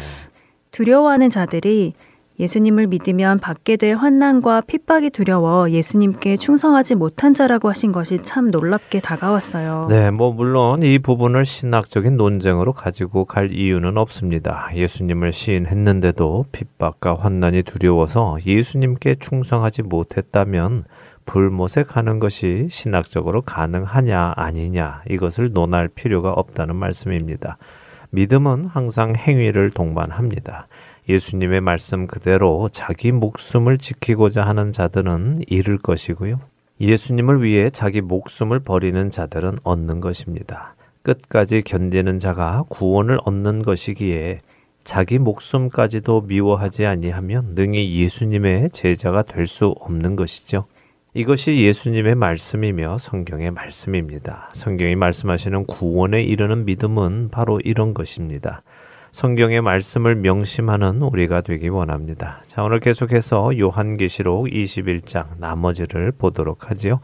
두려워하는 0.70 1.30
자들이 1.30 1.94
예수님을 2.40 2.86
믿으면 2.86 3.38
받게 3.38 3.76
될 3.76 3.96
환난과 3.96 4.62
핍박이 4.62 5.10
두려워 5.10 5.70
예수님께 5.70 6.38
충성하지 6.38 6.94
못한 6.94 7.34
자라고 7.34 7.68
하신 7.68 7.92
것이 7.92 8.20
참 8.22 8.50
놀랍게 8.50 9.00
다가왔어요. 9.00 9.88
네, 9.90 10.10
뭐 10.10 10.32
물론 10.32 10.82
이 10.82 10.98
부분을 10.98 11.44
신학적인 11.44 12.16
논쟁으로 12.16 12.72
가지고 12.72 13.26
갈 13.26 13.52
이유는 13.52 13.98
없습니다. 13.98 14.70
예수님을 14.74 15.32
시인했는데도 15.32 16.46
핍박과 16.50 17.16
환난이 17.16 17.62
두려워서 17.62 18.38
예수님께 18.46 19.16
충성하지 19.16 19.82
못했다면 19.82 20.84
불못에 21.26 21.84
가는 21.86 22.18
것이 22.18 22.68
신학적으로 22.70 23.42
가능하냐 23.42 24.32
아니냐 24.34 25.02
이것을 25.10 25.52
논할 25.52 25.88
필요가 25.88 26.32
없다는 26.32 26.74
말씀입니다. 26.74 27.58
믿음은 28.10 28.64
항상 28.64 29.14
행위를 29.14 29.70
동반합니다. 29.70 30.66
예수님의 31.08 31.60
말씀 31.60 32.06
그대로 32.06 32.68
자기 32.70 33.12
목숨을 33.12 33.78
지키고자 33.78 34.44
하는 34.44 34.72
자들은 34.72 35.36
잃을 35.48 35.78
것이고요. 35.78 36.40
예수님을 36.80 37.42
위해 37.42 37.70
자기 37.70 38.00
목숨을 38.00 38.60
버리는 38.60 39.10
자들은 39.10 39.58
얻는 39.62 40.00
것입니다. 40.00 40.74
끝까지 41.02 41.62
견디는 41.62 42.18
자가 42.18 42.64
구원을 42.68 43.18
얻는 43.24 43.62
것이기에 43.62 44.40
자기 44.84 45.18
목숨까지도 45.18 46.22
미워하지 46.22 46.86
아니하면 46.86 47.54
능히 47.54 48.00
예수님의 48.00 48.70
제자가 48.70 49.22
될 49.22 49.46
수 49.46 49.74
없는 49.80 50.16
것이죠. 50.16 50.66
이것이 51.12 51.62
예수님의 51.62 52.14
말씀이며 52.14 52.98
성경의 52.98 53.50
말씀입니다. 53.50 54.48
성경이 54.52 54.94
말씀하시는 54.96 55.66
구원에 55.66 56.22
이르는 56.22 56.64
믿음은 56.64 57.30
바로 57.30 57.60
이런 57.64 57.94
것입니다. 57.94 58.62
성경의 59.12 59.60
말씀을 59.60 60.14
명심하는 60.16 61.02
우리가 61.02 61.40
되기 61.40 61.68
원합니다. 61.68 62.40
자, 62.46 62.62
오늘 62.62 62.80
계속해서 62.80 63.58
요한계시록 63.58 64.46
21장 64.46 65.26
나머지를 65.38 66.12
보도록 66.12 66.70
하지요. 66.70 67.00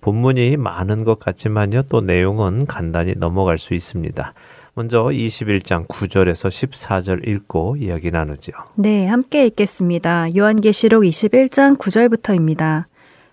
본문이 0.00 0.56
많은 0.56 1.04
것 1.04 1.18
같지만요. 1.18 1.82
또 1.88 2.00
내용은 2.00 2.66
간단히 2.66 3.14
넘어갈 3.16 3.58
수 3.58 3.74
있습니다. 3.74 4.32
먼저 4.74 5.04
21장 5.04 5.86
9절에서 5.86 6.48
14절 6.48 7.28
읽고 7.28 7.76
이야기 7.78 8.10
나누죠. 8.10 8.52
네, 8.76 9.06
함께 9.06 9.46
읽겠습니다. 9.46 10.34
요한계시록 10.34 11.02
21장 11.02 11.76
9절부터입니다. 11.76 12.84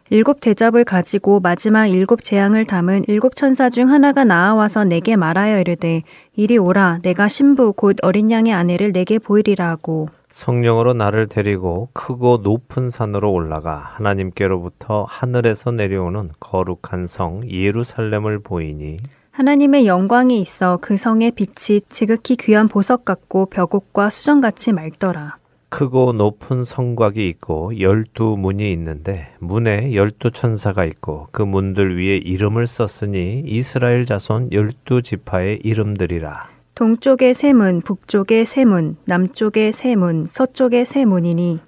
일곱 0.10 0.40
대접을 0.40 0.86
가지고 0.86 1.42
마지막 1.42 1.88
일곱 1.88 2.24
재앙을 2.24 2.64
담은 2.66 3.04
일곱 3.08 3.36
천사 3.36 3.70
중 3.70 3.90
하나가 3.90 4.24
나아와서 4.24 4.86
내게 4.86 5.18
말하여 5.18 5.60
이르되 5.60 6.04
이리 6.34 6.58
오라 6.58 7.00
내가 7.02 7.28
신부 7.28 7.74
곧 7.74 7.98
어린 8.02 8.32
양의 8.32 8.54
아내를 8.54 8.94
내게 8.94 9.20
보이리라 9.20 9.68
하고 9.68 10.08
성령으로 10.30 10.94
나를 10.94 11.28
데리고 11.28 11.90
크고 11.94 12.38
높은 12.38 12.90
산으로 12.90 13.32
올라가 13.34 13.92
하나님께로부터 13.96 15.06
하늘에서 15.10 15.72
내려오는 15.72 16.30
거룩한 16.40 17.08
성 17.08 17.50
예루살렘을 17.50 18.40
보이니 18.40 18.98
하나님의 19.32 19.88
영광이 19.88 20.42
있어 20.42 20.80
그 20.82 20.98
성의 20.98 21.32
빛이 21.32 21.82
지극히 21.90 22.36
귀한 22.38 22.68
보석 22.68 23.06
같고 23.06 23.46
벽옥과 23.48 24.10
수정같이 24.10 24.72
맑더라. 24.72 25.38
크고 25.70 26.14
높은 26.14 26.64
성곽이 26.64 27.28
있고 27.28 27.80
열두 27.80 28.38
문이 28.38 28.72
있는데 28.72 29.28
문에 29.40 29.94
열두 29.94 30.32
천사가 30.32 30.86
있고 30.86 31.28
그 31.32 31.42
문들 31.42 31.98
위에 31.98 32.18
이름을 32.18 32.68
썼으니 32.68 33.44
이스라엘 33.46 34.06
자손 34.06 34.54
열두 34.54 35.02
지파의 35.02 35.60
이름들이라. 35.64 36.50
동쪽의 36.76 37.34
세 37.34 37.54
문, 37.54 37.82
북쪽의 37.82 38.46
세 38.46 38.64
문, 38.64 38.98
남쪽의 39.06 39.74
세 39.74 39.96
문, 39.96 40.28
서쪽의 40.28 40.86
세 40.86 41.06
문이니 41.06 41.60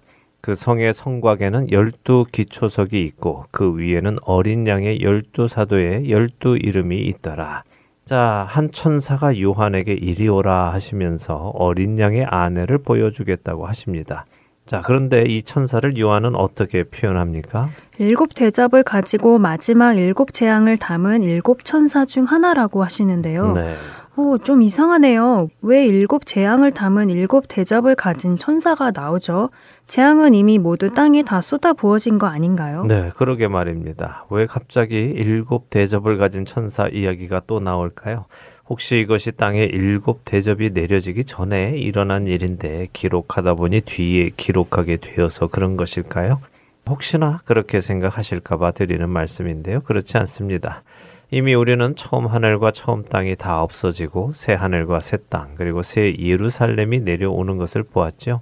그 0.41 0.56
성의 0.56 0.93
성곽에는 0.93 1.72
열두 1.72 2.28
기초석이 2.32 3.04
있고 3.04 3.45
그 3.52 3.78
위에는 3.78 4.18
어린 4.22 4.66
양의 4.66 5.02
열두 5.02 5.47
사도의 5.50 6.10
열두 6.10 6.58
이름이 6.58 6.97
있더라. 7.08 7.64
자, 8.10 8.47
한 8.49 8.72
천사가 8.72 9.39
요한에게 9.39 9.93
이리 9.93 10.28
오라 10.28 10.74
하시면서 10.74 11.51
어린 11.53 11.99
양의 11.99 12.26
아내를 12.26 12.80
보여주겠다고 12.80 13.68
하십니다. 13.68 14.26
자, 14.66 14.82
그런데 14.84 15.26
이 15.28 15.43
천사를 15.43 15.95
요한은 15.95 16.36
어떻게 16.36 16.82
표현합니까? 16.82 17.70
일곱 17.99 18.34
대접을 18.34 18.82
가지고 18.82 19.38
마지막 19.38 19.95
일곱 19.99 20.34
재앙을 20.34 20.78
담은 20.78 21.22
일곱 21.22 21.64
천사 21.64 22.03
중 22.03 22.24
하나라고 22.24 22.84
하시는데요. 22.84 23.53
네. 23.53 23.76
어, 24.20 24.38
좀 24.38 24.62
이상하네요. 24.62 25.48
왜 25.62 25.86
일곱 25.86 26.26
재앙을 26.26 26.74
담은 26.74 27.10
일곱 27.10 27.46
대접을 27.48 27.96
가진 27.96 28.36
천사가 28.36 28.92
나오죠? 28.94 29.50
재앙은 29.88 30.34
이미 30.34 30.60
모두 30.60 30.94
땅에 30.94 31.24
다 31.24 31.40
쏟아 31.40 31.72
부어진 31.72 32.18
거 32.18 32.28
아닌가요? 32.28 32.84
네, 32.84 33.12
그러게 33.16 33.48
말입니다. 33.48 34.26
왜 34.30 34.46
갑자기 34.46 34.96
일곱 34.98 35.70
대접을 35.70 36.18
가진 36.18 36.44
천사 36.44 36.90
이야기가 36.90 37.44
또 37.48 37.62
나올까요? 37.62 38.26
혹시 38.68 39.00
이것이 39.00 39.32
땅에 39.32 39.64
일곱 39.64 40.26
대접이 40.26 40.72
내려지기 40.72 41.24
전에 41.24 41.78
일어난 41.78 42.28
일인데 42.28 42.88
기록하다 42.92 43.54
보니 43.54 43.82
뒤에 43.82 44.32
기록하게 44.36 44.98
되어서 44.98 45.48
그런 45.48 45.78
것일까요? 45.78 46.42
혹시나 46.90 47.40
그렇게 47.46 47.80
생각하실까봐 47.80 48.72
드리는 48.72 49.10
말씀인데요. 49.10 49.80
그렇지 49.82 50.18
않습니다. 50.18 50.84
이미 51.32 51.54
우리는 51.54 51.96
처음 51.96 52.26
하늘과 52.26 52.72
처음 52.72 53.04
땅이 53.04 53.36
다 53.36 53.62
없어지고 53.62 54.34
새 54.34 54.54
하늘과 54.54 55.00
새 55.00 55.18
땅, 55.30 55.54
그리고 55.56 55.84
새 55.84 56.16
예루살렘이 56.18 57.02
내려오는 57.02 57.58
것을 57.58 57.84
보았죠. 57.84 58.42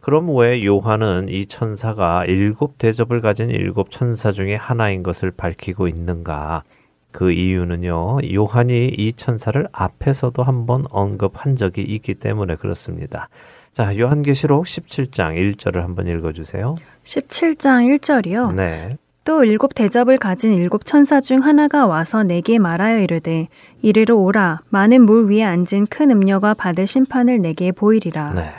그럼 0.00 0.36
왜 0.36 0.62
요한은 0.62 1.28
이 1.30 1.46
천사가 1.46 2.26
일곱 2.26 2.76
대접을 2.76 3.22
가진 3.22 3.48
일곱 3.48 3.90
천사 3.90 4.30
중에 4.30 4.56
하나인 4.56 5.02
것을 5.02 5.30
밝히고 5.30 5.88
있는가? 5.88 6.64
그 7.10 7.32
이유는요, 7.32 8.18
요한이 8.34 8.88
이 8.88 9.12
천사를 9.14 9.66
앞에서도 9.72 10.42
한번 10.42 10.84
언급한 10.90 11.56
적이 11.56 11.82
있기 11.82 12.14
때문에 12.14 12.56
그렇습니다. 12.56 13.30
자, 13.72 13.96
요한계시록 13.96 14.66
17장 14.66 15.34
1절을 15.56 15.80
한번 15.80 16.06
읽어주세요. 16.06 16.76
17장 17.04 17.98
1절이요? 17.98 18.54
네. 18.54 18.98
또 19.28 19.44
일곱 19.44 19.74
대접을 19.74 20.16
가진 20.16 20.54
일곱 20.54 20.86
천사 20.86 21.20
중 21.20 21.40
하나가 21.40 21.86
와서 21.86 22.22
내게 22.22 22.58
말하여 22.58 23.00
이르되 23.00 23.48
이리로 23.82 24.22
오라 24.22 24.62
많은 24.70 25.02
물 25.02 25.30
위에 25.30 25.44
앉은 25.44 25.88
큰 25.90 26.10
음녀가 26.10 26.54
받을 26.54 26.86
심판을 26.86 27.42
내게 27.42 27.70
보이리라. 27.70 28.32
네. 28.32 28.50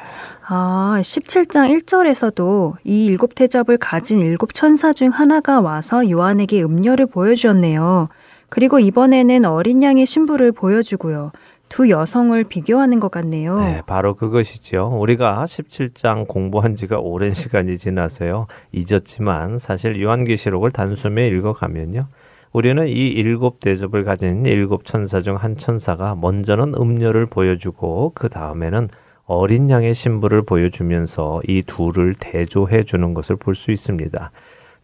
아, 0.47 0.99
17장 1.01 1.75
1절에서도 1.75 2.75
이 2.83 3.05
일곱 3.05 3.33
대접을 3.33 3.77
가진 3.79 4.19
일곱 4.19 4.53
천사 4.53 4.93
중 4.93 5.09
하나가 5.09 5.59
와서 5.59 6.07
요한에게 6.07 6.61
음녀를 6.61 7.07
보여주었네요. 7.07 8.09
그리고 8.49 8.77
이번에는 8.77 9.45
어린 9.45 9.81
양의 9.81 10.05
신부를 10.05 10.51
보여주고요. 10.51 11.31
두 11.69 11.89
여성을 11.89 12.43
비교하는 12.45 12.99
것 12.99 13.11
같네요. 13.11 13.59
네, 13.59 13.81
바로 13.85 14.15
그것이죠. 14.15 14.97
우리가 14.99 15.45
17장 15.45 16.27
공부한 16.27 16.75
지가 16.75 16.99
오랜 16.99 17.31
시간이 17.31 17.77
지나서요. 17.77 18.47
잊었지만 18.71 19.59
사실 19.59 20.01
요한계시록을 20.01 20.71
단숨에 20.71 21.27
읽어가면요. 21.27 22.07
우리는 22.51 22.87
이 22.87 22.91
일곱 22.91 23.59
대접을 23.59 24.03
가진 24.03 24.45
일곱 24.47 24.83
천사 24.85 25.21
중 25.21 25.35
한 25.35 25.55
천사가 25.55 26.15
먼저는 26.15 26.73
음료를 26.73 27.27
보여주고 27.27 28.13
그 28.15 28.29
다음에는 28.29 28.89
어린 29.25 29.69
양의 29.69 29.93
신부를 29.93 30.41
보여주면서 30.41 31.41
이 31.47 31.61
둘을 31.61 32.15
대조해 32.19 32.81
주는 32.83 33.13
것을 33.13 33.35
볼 33.35 33.53
수 33.53 33.71
있습니다. 33.71 34.31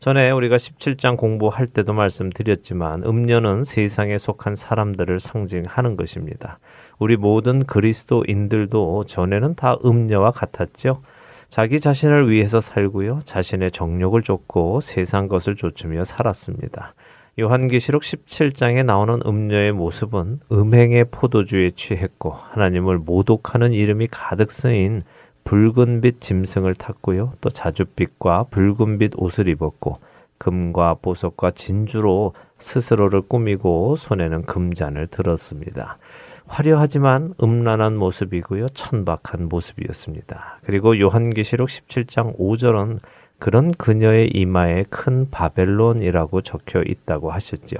전에 0.06 0.30
우리가 0.30 0.58
17장 0.58 1.18
공부할 1.18 1.66
때도 1.66 1.94
말씀드렸지만 1.94 3.02
음료는 3.02 3.64
세상에 3.64 4.20
속한 4.20 4.56
사람들을 4.56 5.20
상징하는 5.20 5.96
것입니다. 5.96 6.60
우리 7.00 7.18
모든 7.18 7.66
그리스도인들도 7.66 9.06
전에는 9.08 9.56
다 9.56 9.78
음녀와 9.84 10.30
같았죠. 10.30 11.02
자기 11.50 11.80
자신을 11.80 12.30
위해서 12.30 12.62
살고요. 12.62 13.22
자신의 13.26 13.72
정욕을 13.72 14.22
쫓고 14.22 14.82
세상 14.82 15.28
것을 15.28 15.56
쫓으며 15.56 16.04
살았습니다. 16.04 16.94
요한계시록 17.40 18.04
17장에 18.04 18.86
나오는 18.86 19.20
음녀의 19.26 19.72
모습은 19.72 20.42
음행의 20.52 21.06
포도주에 21.10 21.72
취했고 21.72 22.30
하나님을 22.30 23.00
모독하는 23.00 23.74
이름이 23.74 24.10
가득 24.12 24.52
쓰인 24.52 25.02
붉은빛 25.46 26.22
짐승을 26.22 26.76
탔고요. 26.76 27.34
또 27.40 27.50
자줏빛과 27.50 28.50
붉은빛 28.50 29.14
옷을 29.16 29.48
입었고 29.48 30.00
금과 30.38 30.96
보석과 31.02 31.52
진주로 31.52 32.34
스스로를 32.58 33.22
꾸미고 33.22 33.96
손에는 33.96 34.44
금잔을 34.44 35.08
들었습니다. 35.08 35.98
화려하지만 36.48 37.36
음란한 37.42 37.96
모습이고요. 37.96 38.70
천박한 38.70 39.48
모습이었습니다. 39.48 40.60
그리고 40.64 41.00
요한계시록 41.00 41.70
17장 41.70 42.38
5절은 42.38 43.00
그런 43.40 43.70
그녀의 43.72 44.32
이마에 44.34 44.84
큰 44.90 45.30
바벨론이라고 45.30 46.42
적혀 46.42 46.82
있다고 46.82 47.32
하셨죠. 47.32 47.78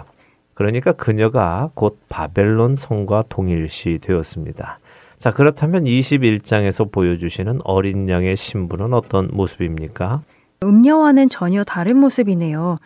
그러니까 0.54 0.94
그녀가 0.94 1.70
곧 1.74 2.00
바벨론 2.10 2.76
성과 2.76 3.24
동일시 3.28 4.00
되었습니다. 4.02 4.80
자, 5.26 5.32
그렇다면 5.32 5.86
21장에서 5.86 6.92
보여주시는 6.92 7.62
어린 7.64 8.08
양의 8.08 8.36
신부는 8.36 8.94
어떤 8.94 9.28
모습입니까? 9.34 10.22
음녀와는 10.62 11.30
전혀 11.30 11.64
다른 11.64 11.98
모습이네요. 11.98 12.78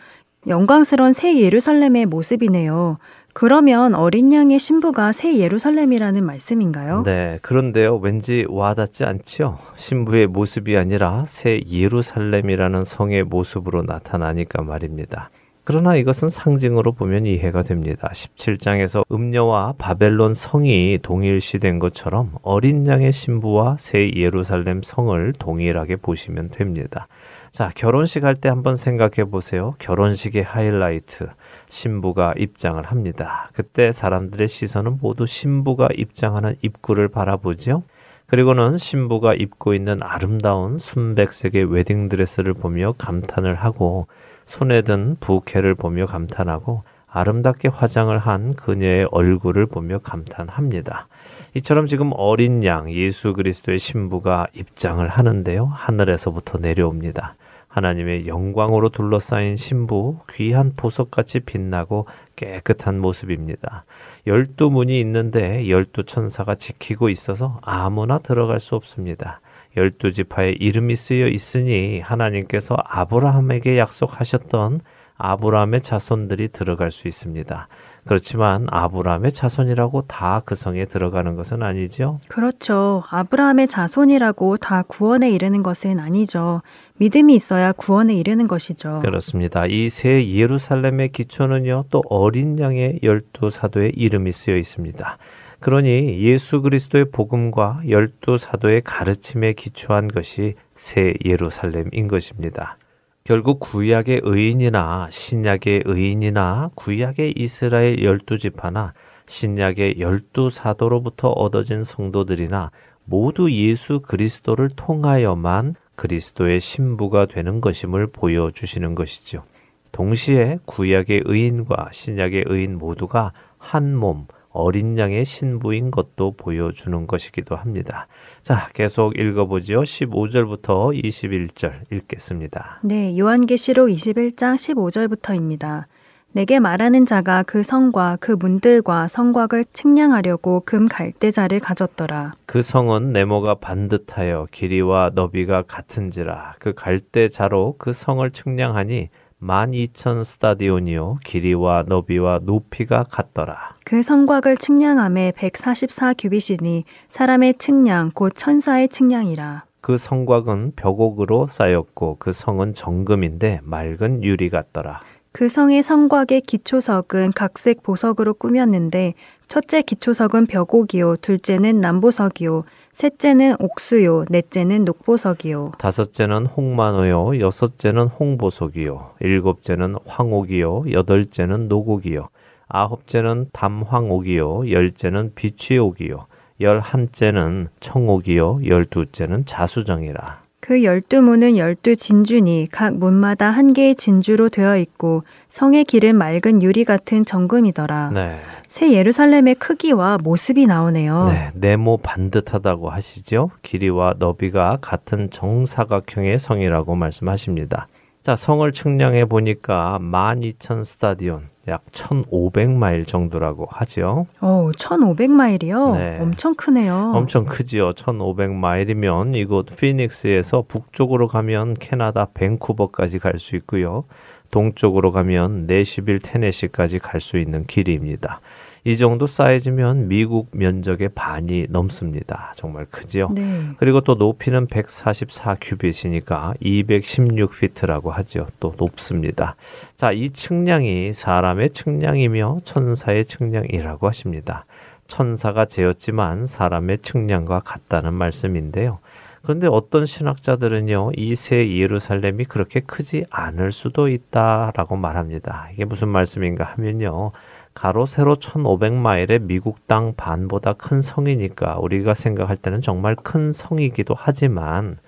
영광스러운 0.46 1.12
새 1.12 1.38
예루살렘의 1.38 2.06
모습이네요. 2.06 2.96
그러면 3.34 3.94
어린 3.94 4.32
양의 4.32 4.58
신부가 4.58 5.12
새 5.12 5.36
예루살렘이라는 5.36 6.24
말씀인가요? 6.24 7.02
네, 7.02 7.38
그런데요. 7.42 7.96
왠지 7.96 8.46
와닿지 8.48 9.04
않죠? 9.04 9.58
신부의 9.74 10.26
모습이 10.28 10.78
아니라 10.78 11.24
새 11.26 11.60
예루살렘이라는 11.70 12.84
성의 12.84 13.22
모습으로 13.22 13.82
나타나니까 13.82 14.62
말입니다. 14.62 15.28
그러나 15.64 15.94
이것은 15.94 16.30
상징으로 16.30 16.92
보면 16.92 17.26
이해가 17.26 17.62
됩니다. 17.62 18.08
17장에서 18.12 19.04
음녀와 19.12 19.74
바벨론 19.78 20.34
성이 20.34 20.98
동일시된 21.00 21.78
것처럼 21.78 22.32
어린 22.42 22.86
양의 22.86 23.12
신부와 23.12 23.76
새 23.78 24.10
예루살렘 24.16 24.82
성을 24.82 25.32
동일하게 25.38 25.96
보시면 25.96 26.48
됩니다. 26.48 27.06
자, 27.50 27.70
결혼식 27.74 28.24
할 28.24 28.34
때 28.34 28.48
한번 28.48 28.74
생각해 28.74 29.28
보세요. 29.30 29.74
결혼식의 29.78 30.42
하이라이트. 30.42 31.28
신부가 31.68 32.34
입장을 32.38 32.82
합니다. 32.82 33.50
그때 33.52 33.92
사람들의 33.92 34.48
시선은 34.48 34.98
모두 35.00 35.26
신부가 35.26 35.88
입장하는 35.96 36.54
입구를 36.62 37.08
바라보죠. 37.08 37.82
그리고는 38.26 38.78
신부가 38.78 39.34
입고 39.34 39.74
있는 39.74 39.98
아름다운 40.00 40.78
순백색의 40.78 41.64
웨딩드레스를 41.72 42.54
보며 42.54 42.94
감탄을 42.96 43.56
하고 43.56 44.06
손에 44.50 44.82
든 44.82 45.16
부케를 45.20 45.76
보며 45.76 46.06
감탄하고 46.06 46.82
아름답게 47.06 47.68
화장을 47.68 48.18
한 48.18 48.56
그녀의 48.56 49.06
얼굴을 49.12 49.66
보며 49.66 49.98
감탄합니다. 49.98 51.06
이처럼 51.54 51.86
지금 51.86 52.10
어린 52.14 52.64
양 52.64 52.92
예수 52.92 53.32
그리스도의 53.32 53.78
신부가 53.78 54.48
입장을 54.52 55.06
하는데요. 55.06 55.66
하늘에서부터 55.66 56.58
내려옵니다. 56.58 57.36
하나님의 57.68 58.26
영광으로 58.26 58.88
둘러싸인 58.88 59.54
신부, 59.54 60.18
귀한 60.32 60.72
보석같이 60.76 61.40
빛나고 61.40 62.06
깨끗한 62.34 62.98
모습입니다. 62.98 63.84
열두 64.26 64.70
문이 64.70 64.98
있는데 64.98 65.68
열두 65.68 66.02
천사가 66.06 66.56
지키고 66.56 67.08
있어서 67.08 67.60
아무나 67.62 68.18
들어갈 68.18 68.58
수 68.58 68.74
없습니다. 68.74 69.40
열두 69.76 70.12
지파의 70.12 70.56
이름이 70.60 70.96
쓰여 70.96 71.28
있으니 71.28 72.00
하나님께서 72.00 72.76
아브라함에게 72.84 73.78
약속하셨던 73.78 74.80
아브라함의 75.22 75.82
자손들이 75.82 76.48
들어갈 76.48 76.90
수 76.90 77.06
있습니다. 77.06 77.68
그렇지만 78.06 78.66
아브라함의 78.70 79.32
자손이라고 79.32 80.02
다 80.06 80.40
그 80.46 80.54
성에 80.54 80.86
들어가는 80.86 81.36
것은 81.36 81.62
아니죠. 81.62 82.18
그렇죠. 82.28 83.04
아브라함의 83.10 83.68
자손이라고 83.68 84.56
다 84.56 84.82
구원에 84.88 85.30
이르는 85.30 85.62
것은 85.62 86.00
아니죠. 86.00 86.62
믿음이 86.96 87.34
있어야 87.34 87.72
구원에 87.72 88.14
이르는 88.14 88.48
것이죠. 88.48 88.98
그렇습니다. 89.02 89.66
이 89.66 89.88
새 89.90 90.26
예루살렘의 90.26 91.10
기초는요, 91.10 91.84
또 91.90 92.02
어린 92.08 92.58
양의 92.58 93.00
열두 93.02 93.50
사도의 93.50 93.92
이름이 93.94 94.32
쓰여 94.32 94.56
있습니다. 94.56 95.18
그러니 95.60 96.20
예수 96.20 96.62
그리스도의 96.62 97.10
복음과 97.10 97.82
열두 97.88 98.38
사도의 98.38 98.80
가르침에 98.82 99.52
기초한 99.52 100.08
것이 100.08 100.54
새 100.74 101.14
예루살렘인 101.24 102.08
것입니다. 102.08 102.78
결국 103.24 103.60
구약의 103.60 104.22
의인이나 104.24 105.08
신약의 105.10 105.82
의인이나 105.84 106.70
구약의 106.74 107.34
이스라엘 107.36 108.02
열두 108.02 108.38
지파나 108.38 108.94
신약의 109.26 110.00
열두 110.00 110.48
사도로부터 110.48 111.28
얻어진 111.28 111.84
성도들이나 111.84 112.70
모두 113.04 113.52
예수 113.52 114.00
그리스도를 114.00 114.70
통하여만 114.74 115.74
그리스도의 115.94 116.60
신부가 116.60 117.26
되는 117.26 117.60
것임을 117.60 118.06
보여주시는 118.06 118.94
것이죠. 118.94 119.44
동시에 119.92 120.58
구약의 120.64 121.24
의인과 121.26 121.90
신약의 121.92 122.44
의인 122.46 122.78
모두가 122.78 123.32
한 123.58 123.94
몸, 123.94 124.26
어린 124.52 124.98
양의 124.98 125.24
신부인 125.24 125.90
것도 125.90 126.32
보여주는 126.32 127.06
것이기도 127.06 127.56
합니다. 127.56 128.06
자, 128.42 128.68
계속 128.74 129.18
읽어보지요. 129.18 129.82
15절부터 129.82 130.92
21절 131.02 131.92
읽겠습니다. 131.92 132.80
네, 132.82 133.16
요한계시록 133.16 133.88
21장 133.88 134.56
15절부터입니다. 134.56 135.84
내게 136.32 136.60
말하는 136.60 137.06
자가 137.06 137.42
그 137.42 137.64
성과 137.64 138.16
그 138.20 138.30
문들과 138.38 139.08
성곽을 139.08 139.64
측량하려고 139.72 140.62
금 140.64 140.86
갈대자를 140.86 141.58
가졌더라. 141.58 142.34
그 142.46 142.62
성은 142.62 143.12
네모가 143.12 143.56
반듯하여 143.56 144.46
길이와 144.52 145.10
너비가 145.14 145.62
같은지라 145.62 146.54
그 146.60 146.72
갈대자로 146.72 147.74
그 147.78 147.92
성을 147.92 148.28
측량하니 148.30 149.08
12,000 149.42 150.24
스타디온이요 150.24 151.18
길이와 151.24 151.84
너비와 151.86 152.40
높이가 152.42 153.04
같더라. 153.04 153.74
그 153.84 154.02
성곽을 154.02 154.58
측량함에 154.58 155.32
144 155.32 156.14
규빗이니 156.14 156.84
사람의 157.08 157.54
측량 157.54 158.12
곧 158.14 158.32
천사의 158.36 158.88
측량이라. 158.88 159.64
그 159.80 159.96
성곽은 159.96 160.72
벽옥으로 160.76 161.46
쌓였고 161.46 162.16
그 162.18 162.32
성은 162.32 162.74
정금인데 162.74 163.60
맑은 163.64 164.22
유리 164.22 164.50
같더라. 164.50 165.00
그 165.32 165.48
성의 165.48 165.82
성곽의 165.82 166.42
기초석은 166.42 167.32
각색 167.32 167.82
보석으로 167.82 168.34
꾸몄는데 168.34 169.14
첫째 169.48 169.80
기초석은 169.80 170.46
벽옥이요 170.46 171.16
둘째는 171.16 171.80
남보석이요 171.80 172.64
셋째는 173.00 173.56
옥수요, 173.60 174.26
넷째는 174.28 174.84
녹보석이요. 174.84 175.72
다섯째는 175.78 176.44
홍만호요, 176.44 177.40
여섯째는 177.40 178.08
홍보석이요, 178.08 179.12
일곱째는 179.20 179.96
황옥이요, 180.04 180.92
여덟째는 180.92 181.68
노곡이요, 181.68 182.28
아홉째는 182.68 183.48
담황옥이요, 183.54 184.70
열째는 184.70 185.32
비취옥이요, 185.34 186.26
열한째는 186.60 187.68
청옥이요, 187.80 188.66
열두째는 188.66 189.46
자수정이라. 189.46 190.42
그 190.70 190.84
열두 190.84 191.22
문은 191.22 191.56
열두 191.56 191.96
진주니 191.96 192.68
각 192.70 192.94
문마다 192.94 193.50
한 193.50 193.72
개의 193.72 193.96
진주로 193.96 194.48
되어 194.48 194.76
있고 194.76 195.24
성의 195.48 195.82
길은 195.82 196.14
맑은 196.16 196.62
유리 196.62 196.84
같은 196.84 197.24
정금이더라. 197.24 198.10
네. 198.14 198.38
새 198.68 198.92
예루살렘의 198.92 199.56
크기와 199.56 200.18
모습이 200.22 200.68
나오네요. 200.68 201.24
네, 201.24 201.50
네모 201.54 201.96
반듯하다고 202.04 202.88
하시죠. 202.88 203.50
길이와 203.62 204.14
너비가 204.20 204.78
같은 204.80 205.28
정사각형의 205.30 206.38
성이라고 206.38 206.94
말씀하십니다. 206.94 207.88
자, 208.22 208.36
성을 208.36 208.70
측량해 208.70 209.24
보니까 209.24 209.98
12,000 210.00 210.84
스타디온, 210.84 211.48
약 211.68 211.84
1,500마일 211.92 213.06
정도라고 213.06 213.66
하죠. 213.70 214.26
오, 214.40 214.72
1,500마일이요? 214.72 215.96
네. 215.96 216.18
엄청 216.20 216.54
크네요. 216.54 217.12
엄청 217.14 217.44
크지요. 217.44 217.90
1,500마일이면 217.90 219.36
이곳 219.36 219.66
피닉스에서 219.76 220.64
북쪽으로 220.66 221.28
가면 221.28 221.74
캐나다 221.74 222.26
밴쿠버까지 222.32 223.18
갈 223.18 223.38
수 223.38 223.56
있고요. 223.56 224.04
동쪽으로 224.50 225.12
가면 225.12 225.66
내시빌 225.66 226.18
테네시까지 226.18 226.98
갈 226.98 227.20
수 227.20 227.36
있는 227.36 227.66
길이입니다. 227.66 228.40
이 228.84 228.96
정도 228.96 229.26
사이즈면 229.26 230.08
미국 230.08 230.48
면적의 230.52 231.10
반이 231.10 231.66
넘습니다. 231.68 232.52
정말 232.56 232.86
크지요. 232.90 233.28
네. 233.30 233.70
그리고 233.78 234.00
또 234.00 234.14
높이는 234.14 234.66
144 234.66 235.56
큐빗이니까 235.60 236.54
216 236.60 237.58
피트라고 237.58 238.10
하죠. 238.12 238.46
또 238.58 238.74
높습니다. 238.78 239.56
자, 239.96 240.12
이 240.12 240.30
측량이 240.30 241.12
사람의 241.12 241.70
측량이며 241.70 242.60
천사의 242.64 243.26
측량이라고 243.26 244.08
하십니다. 244.08 244.64
천사가 245.06 245.66
재었지만 245.66 246.46
사람의 246.46 246.98
측량과 246.98 247.60
같다는 247.60 248.14
말씀인데요. 248.14 248.98
그런데 249.42 249.66
어떤 249.66 250.06
신학자들은요, 250.06 251.12
이 251.16 251.34
새 251.34 251.76
예루살렘이 251.76 252.44
그렇게 252.44 252.80
크지 252.80 253.24
않을 253.30 253.72
수도 253.72 254.08
있다라고 254.08 254.96
말합니다. 254.96 255.68
이게 255.72 255.84
무슨 255.84 256.08
말씀인가 256.08 256.64
하면요. 256.64 257.32
가로 257.74 258.06
세로 258.06 258.36
1500마일의 258.36 259.42
미국 259.42 259.86
땅 259.86 260.14
반보다 260.16 260.72
큰 260.72 261.00
성이니까 261.00 261.78
우리가 261.78 262.14
생각할 262.14 262.56
때는 262.56 262.82
정말 262.82 263.14
큰 263.14 263.52
성이기도 263.52 264.14
하지만 264.16 264.98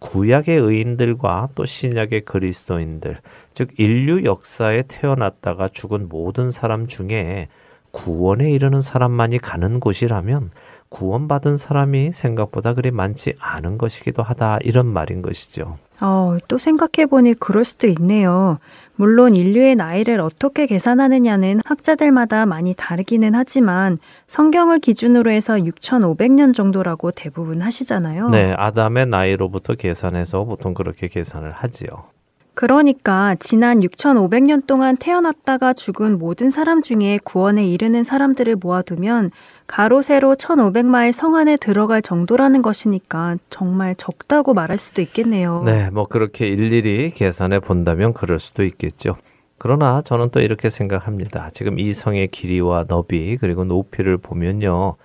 구약의 0.00 0.56
의인들과 0.56 1.50
또 1.54 1.64
신약의 1.64 2.24
그리스도인들, 2.24 3.18
즉 3.54 3.68
인류 3.78 4.24
역사에 4.24 4.84
태어났다가 4.88 5.68
죽은 5.68 6.08
모든 6.08 6.50
사람 6.50 6.86
중에 6.86 7.48
구원에 7.90 8.50
이르는 8.50 8.80
사람만이 8.80 9.38
가는 9.38 9.80
곳이라면 9.80 10.50
구원받은 10.88 11.56
사람이 11.56 12.12
생각보다 12.12 12.74
그리 12.74 12.90
많지 12.90 13.34
않은 13.38 13.78
것이기도 13.78 14.22
하다 14.22 14.58
이런 14.62 14.86
말인 14.86 15.22
것이죠. 15.22 15.78
어, 16.00 16.36
또 16.48 16.58
생각해보니 16.58 17.34
그럴 17.34 17.64
수도 17.64 17.86
있네요. 17.88 18.58
물론 18.96 19.34
인류의 19.34 19.76
나이를 19.76 20.20
어떻게 20.20 20.66
계산하느냐는 20.66 21.60
학자들마다 21.64 22.44
많이 22.44 22.74
다르기는 22.74 23.34
하지만 23.34 23.98
성경을 24.26 24.78
기준으로 24.78 25.30
해서 25.30 25.54
6,500년 25.54 26.54
정도라고 26.54 27.10
대부분 27.10 27.62
하시잖아요. 27.62 28.28
네, 28.28 28.54
아담의 28.58 29.06
나이로부터 29.06 29.74
계산해서 29.74 30.44
보통 30.44 30.74
그렇게 30.74 31.08
계산을 31.08 31.50
하지요. 31.50 32.10
그러니까 32.54 33.36
지난 33.40 33.80
6,500년 33.80 34.66
동안 34.66 34.98
태어났다가 34.98 35.72
죽은 35.72 36.18
모든 36.18 36.50
사람 36.50 36.82
중에 36.82 37.18
구원에 37.24 37.66
이르는 37.66 38.04
사람들을 38.04 38.56
모아두면 38.56 39.30
가로 39.70 40.02
세로 40.02 40.34
1,500마일 40.34 41.12
성 41.12 41.36
안에 41.36 41.54
들어갈 41.54 42.02
정도라는 42.02 42.60
것이니까 42.60 43.36
정말 43.50 43.94
적다고 43.94 44.52
말할 44.52 44.78
수도 44.78 45.00
있겠네요. 45.00 45.62
네, 45.64 45.90
뭐 45.90 46.06
그렇게 46.06 46.48
일일이 46.48 47.12
계산해 47.12 47.60
본다면 47.60 48.12
그럴 48.12 48.40
수도 48.40 48.64
있겠죠. 48.64 49.16
그러나 49.58 50.02
저는 50.02 50.30
또 50.30 50.40
이렇게 50.40 50.70
생각합니다. 50.70 51.50
지금 51.52 51.78
이 51.78 51.94
성의 51.94 52.26
길이와 52.26 52.86
너비 52.88 53.36
그리고 53.40 53.62
높이를 53.62 54.16
보면요. 54.16 54.96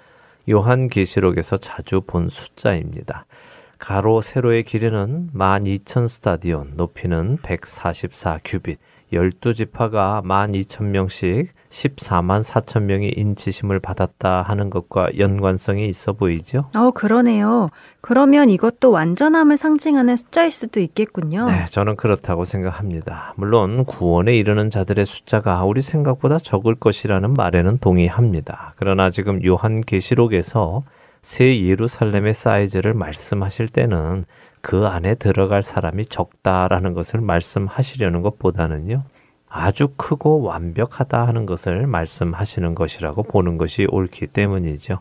요한 0.50 0.90
계시록에서 0.90 1.58
자주 1.58 2.02
본 2.02 2.28
숫자입니다. 2.28 3.28
가로 3.78 4.22
세로의 4.22 4.64
길이는 4.64 5.30
12,000 5.36 6.08
스타디온, 6.08 6.72
높이는 6.76 7.38
144 7.44 8.40
큐빗, 8.44 8.80
12지파가 9.14 10.24
12,000명씩 10.24 11.50
14만 11.76 12.42
4천 12.42 12.84
명이 12.84 13.14
인치심을 13.18 13.80
받았다 13.80 14.44
하는 14.44 14.70
것과 14.70 15.10
연관성이 15.18 15.88
있어 15.90 16.14
보이죠? 16.14 16.70
어, 16.76 16.92
그러네요. 16.92 17.70
그러면 18.00 18.50
이것도 18.50 18.92
완전함을 18.92 19.58
상징하는 19.58 20.16
숫자일 20.16 20.52
수도 20.52 20.80
있겠군요. 20.80 21.50
네, 21.50 21.66
저는 21.66 21.98
그렇다고 21.98 22.46
생각합니다. 22.46 23.34
물론 23.36 23.84
구원에 23.84 24.38
이르는 24.38 24.70
자들의 24.70 25.06
숫자가 25.06 25.66
우리 25.66 25.82
생각보다 25.82 26.38
적을 26.38 26.76
것이라는 26.76 27.34
말에는 27.34 27.80
동의합니다. 27.80 28.74
그러나 28.78 29.10
지금 29.10 29.44
요한 29.44 29.82
계시록에서 29.82 30.84
새 31.22 31.62
예루살렘의 31.62 32.34
사이즈를 32.34 32.94
말씀하실 32.94 33.68
때는 33.70 34.26
그 34.62 34.88
안에 34.88 35.16
들어갈 35.16 35.62
사람이 35.62 36.06
적다라는 36.06 36.94
것을 36.94 37.20
말씀하시려는 37.20 38.22
것보다는요. 38.22 39.04
아주 39.58 39.88
크고 39.96 40.42
완벽하다 40.42 41.28
하는 41.28 41.46
것을 41.46 41.88
말씀하시는 41.88 42.76
것이라고 42.76 43.24
보는 43.24 43.58
것이 43.58 43.88
옳기 43.90 44.28
때문이죠. 44.28 45.00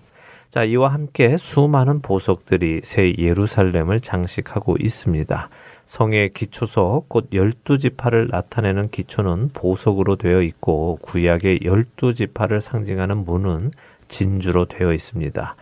자, 0.48 0.62
이와 0.62 0.92
함께 0.92 1.36
수많은 1.36 2.00
보석들이 2.00 2.82
새 2.84 3.12
예루살렘을 3.18 3.98
장식하고 3.98 4.76
있습니다. 4.78 5.48
성의 5.86 6.30
기초석, 6.30 7.08
곧 7.08 7.30
열두 7.32 7.80
지파를 7.80 8.28
나타내는 8.30 8.90
기초는 8.90 9.50
보석으로 9.54 10.14
되어 10.14 10.40
있고, 10.42 11.00
구약의 11.02 11.60
열두 11.64 12.14
지파를 12.14 12.60
상징하는 12.60 13.24
문은 13.24 13.72
진주로 14.06 14.66
되어 14.66 14.92
있습니다. 14.92 15.56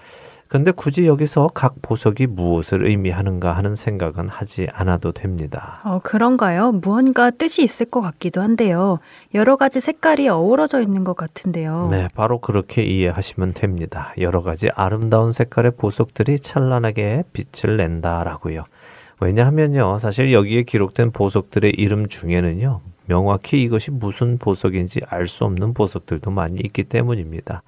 근데 0.53 0.71
굳이 0.71 1.07
여기서 1.07 1.49
각 1.55 1.77
보석이 1.81 2.27
무엇을 2.27 2.85
의미하는가 2.87 3.53
하는 3.55 3.75
생각은 3.75 4.29
하지 4.29 4.69
않아도 4.71 5.13
됩니다. 5.13 5.81
어, 5.83 5.99
그런가요? 6.03 6.73
무언가 6.73 7.31
뜻이 7.31 7.63
있을 7.63 7.87
것 7.87 8.03
같기도 8.03 8.43
한데요. 8.43 8.99
여러 9.33 9.57
가지 9.57 9.81
색깔이 9.81 10.29
어우러져 10.29 10.83
있는 10.83 11.05
것 11.05 11.17
같은데요. 11.17 11.89
네, 11.91 12.09
바로 12.15 12.39
그렇게 12.39 12.83
이해하시면 12.83 13.55
됩니다. 13.55 14.13
여러 14.19 14.43
가지 14.43 14.69
아름다운 14.75 15.33
색깔의 15.33 15.73
보석들이 15.79 16.41
찬란하게 16.41 17.25
빛을 17.33 17.79
낸다라고요. 17.79 18.67
왜냐하면요, 19.21 19.97
사실 19.97 20.35
여기에 20.35 20.65
기록된 20.65 21.13
보석들의 21.13 21.71
이름 21.79 22.09
중에는요, 22.09 22.83
명확히 23.07 23.63
이것이 23.63 23.91
무슨 23.91 24.37
보석인지 24.37 25.01
알 25.09 25.27
수 25.27 25.47
없는 25.47 25.73
보석들도 25.73 26.31
많이 26.31 26.61
있기 26.61 26.85
때문입니다. 26.85 27.63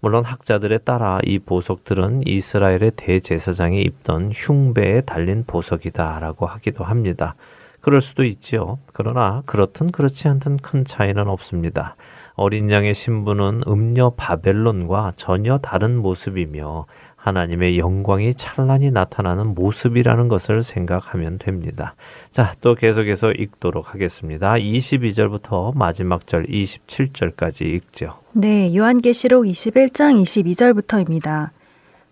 물론 0.00 0.24
학자들에 0.24 0.78
따라 0.78 1.18
이 1.24 1.38
보석들은 1.38 2.26
이스라엘의 2.26 2.92
대제사장이 2.96 3.82
입던 3.82 4.30
흉배에 4.34 5.02
달린 5.02 5.44
보석이다라고 5.46 6.46
하기도 6.46 6.84
합니다. 6.84 7.34
그럴 7.80 8.00
수도 8.00 8.24
있지요. 8.24 8.78
그러나 8.92 9.42
그렇든 9.46 9.92
그렇지 9.92 10.26
않든 10.28 10.56
큰 10.58 10.84
차이는 10.84 11.28
없습니다. 11.28 11.94
어린 12.34 12.70
양의 12.70 12.94
신부는 12.94 13.62
음녀 13.66 14.10
바벨론과 14.10 15.12
전혀 15.16 15.58
다른 15.58 15.96
모습이며 15.96 16.86
하나님의 17.26 17.76
영광이 17.80 18.34
찬란히 18.34 18.92
나타나는 18.92 19.54
모습이라는 19.54 20.28
것을 20.28 20.62
생각하면 20.62 21.38
됩니다. 21.38 21.96
자, 22.30 22.54
또 22.60 22.76
계속해서 22.76 23.32
읽도록 23.32 23.92
하겠습니다. 23.92 24.52
22절부터 24.52 25.76
마지막 25.76 26.28
절 26.28 26.46
27절까지 26.46 27.62
읽죠. 27.62 28.14
네, 28.32 28.74
요한계시록 28.74 29.44
21장 29.44 30.22
22절부터입니다. 30.22 31.50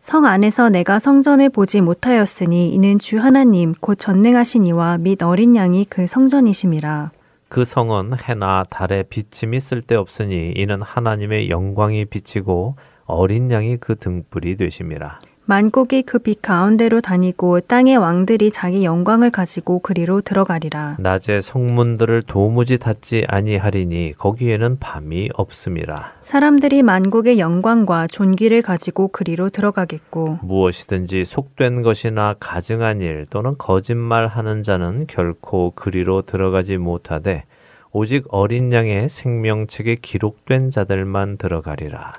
성 0.01 0.25
안에서 0.27 0.69
내가 0.69 0.99
성전을 0.99 1.49
보지 1.51 1.81
못하였으니 1.81 2.75
이는 2.75 2.99
주 2.99 3.19
하나님 3.19 3.73
곧 3.81 3.95
전능하신 3.95 4.67
이와 4.67 4.99
및 4.99 5.23
어린 5.23 5.55
양이 5.55 5.85
그 5.85 6.09
성전이심이라. 6.09 7.13
그 7.49 7.65
성은 7.65 8.15
해나 8.29 8.65
달에 8.69 9.05
비침이 9.05 9.61
쓸데없으니 9.61 10.55
이는 10.57 10.83
하나님의 10.83 11.51
영광이 11.51 12.07
비치고 12.07 12.75
어린 13.07 13.51
양이 13.51 13.77
그 13.77 13.97
등불이 13.97 14.57
되심이라. 14.57 15.19
만국이 15.47 16.05
그 16.05 16.19
빛 16.21 16.41
가운데로 16.41 17.03
다니고 17.03 17.61
땅의 17.61 17.99
왕들이 17.99 18.51
자기 18.51 18.83
영광을 18.83 19.31
가지고 19.31 19.81
그리로 19.81 20.23
들어가리라. 20.23 20.97
낮에 20.99 21.43
성문들을 21.43 22.23
도무지 22.23 22.79
닫지 22.79 23.27
아니하리니 23.29 24.15
거기에는 24.17 24.79
밤이 24.79 25.29
없음이라. 25.35 26.13
사람들이 26.23 26.83
만국의 26.83 27.39
영광과 27.39 28.07
존귀를 28.07 28.63
가지고 28.63 29.09
그리로 29.09 29.51
들어가겠고 29.51 30.39
무엇이든지 30.41 31.27
속된 31.27 31.83
것이나 31.83 32.35
가증한 32.41 33.03
일 33.03 33.27
또는 33.29 33.55
거짓말하는 33.59 34.63
자는 34.63 35.07
결코 35.07 35.73
그리로 35.75 36.23
들어가지 36.23 36.79
못하되 36.79 37.45
오직 37.93 38.25
어린 38.31 38.73
양의 38.73 39.11
생명책에 39.11 39.97
기록된 40.01 40.71
자들만 40.71 41.37
들어가리라. 41.37 42.15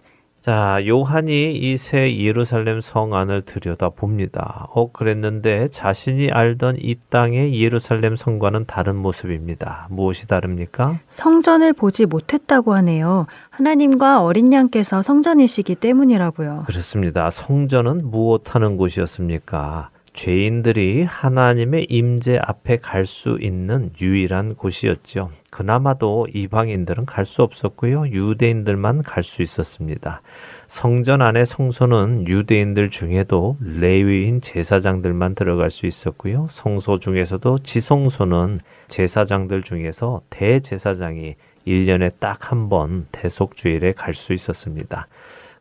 자, 0.46 0.78
요한이 0.86 1.56
이 1.56 1.76
새 1.76 2.20
예루살렘 2.20 2.80
성 2.80 3.16
안을 3.16 3.42
들여다 3.42 3.90
봅니다. 3.90 4.68
어, 4.76 4.92
그랬는데 4.92 5.70
자신이 5.70 6.30
알던 6.30 6.76
이 6.80 6.98
땅의 7.10 7.60
예루살렘 7.60 8.16
성과는 8.16 8.66
다른 8.68 8.96
모습입니다. 8.96 9.88
무엇이 9.90 10.28
다릅니까? 10.28 11.00
성전을 11.10 11.74
보지 11.74 12.06
못했다고 12.06 12.76
하네요. 12.76 13.26
하나님과 13.50 14.22
어린 14.22 14.54
양께서 14.54 15.02
성전이시기 15.02 15.74
때문이라고요. 15.74 16.66
그렇습니다. 16.68 17.32
성전은 17.32 18.12
무엇하는 18.12 18.78
곳이었습니까? 18.78 19.90
죄인들이 20.16 21.04
하나님의 21.04 21.88
임재 21.90 22.40
앞에 22.42 22.78
갈 22.78 23.06
수 23.06 23.38
있는 23.40 23.92
유일한 24.02 24.56
곳이었죠. 24.56 25.30
그나마도 25.50 26.28
이방인들은 26.34 27.06
갈 27.06 27.26
수 27.26 27.44
없었고요. 27.44 28.08
유대인들만 28.08 29.04
갈 29.04 29.24
수 29.24 29.42
있었습니다. 29.42 30.22
성전 30.68 31.22
안의 31.22 31.46
성소는 31.46 32.28
유대인들 32.28 32.90
중에도 32.90 33.58
레위인 33.62 34.42
제사장들만 34.42 35.36
들어갈 35.36 35.70
수 35.70 35.86
있었고요. 35.86 36.48
성소 36.50 37.00
중에서도 37.00 37.60
지성소는 37.60 38.58
제사장들 38.88 39.64
중에서 39.64 40.22
대제사장이 40.30 41.36
1년에 41.68 42.12
딱 42.20 42.52
한 42.52 42.70
번 42.70 43.08
대속주일에 43.12 43.92
갈 43.94 44.14
수 44.14 44.34
있었습니다. 44.34 45.08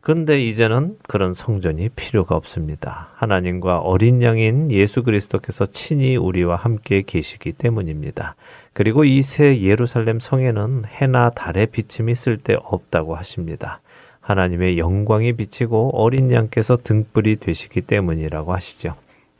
그런데 0.05 0.39
이제는 0.39 0.97
그런 1.07 1.33
성전이 1.33 1.89
필요가 1.95 2.35
없습니다. 2.35 3.09
하나님과 3.15 3.79
어린 3.79 4.21
양인 4.21 4.69
예수 4.69 5.01
그리스도께서 5.01 5.65
친히 5.65 6.15
우리와 6.15 6.57
함께 6.57 7.01
계시기 7.01 7.53
때문입니다. 7.53 8.35
그리고 8.73 9.03
이 9.03 9.23
새 9.23 9.59
예루살렘 9.63 10.19
성에는 10.19 10.83
해나 10.85 11.31
달의 11.31 11.65
비침이 11.71 12.13
쓸데 12.13 12.55
없다고 12.61 13.15
하십니다. 13.15 13.81
하나님의 14.21 14.77
영광이 14.77 15.33
비치고 15.33 15.99
어린 15.99 16.29
양께서 16.29 16.77
등불이 16.77 17.37
되시기 17.37 17.81
때문이라고 17.81 18.53
하시죠. 18.53 18.93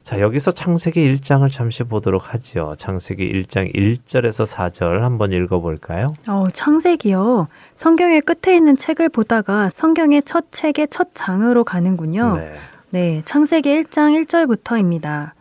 자, 0.05 0.19
여기서 0.19 0.51
창세기 0.51 1.15
1장을 1.15 1.51
잠시 1.51 1.83
보도록 1.83 2.31
하지요. 2.31 2.75
창세기 2.77 3.27
1장 3.27 3.73
1절에서 3.73 4.45
4절 4.45 4.99
한번 4.99 5.31
읽어 5.31 5.59
볼까요? 5.59 6.13
어, 6.27 6.43
창세기요. 6.53 7.47
성경의 7.75 8.21
끝에 8.21 8.55
있는 8.55 8.77
책을 8.77 9.09
보다가 9.09 9.69
성경의 9.69 10.21
첫 10.23 10.51
책의 10.51 10.89
첫 10.91 11.07
장으로 11.15 11.63
가는군요. 11.63 12.35
네. 12.37 12.53
네, 12.91 13.21
창세기 13.25 13.67
1장 13.81 14.23
1절부터입니다. 14.27 15.31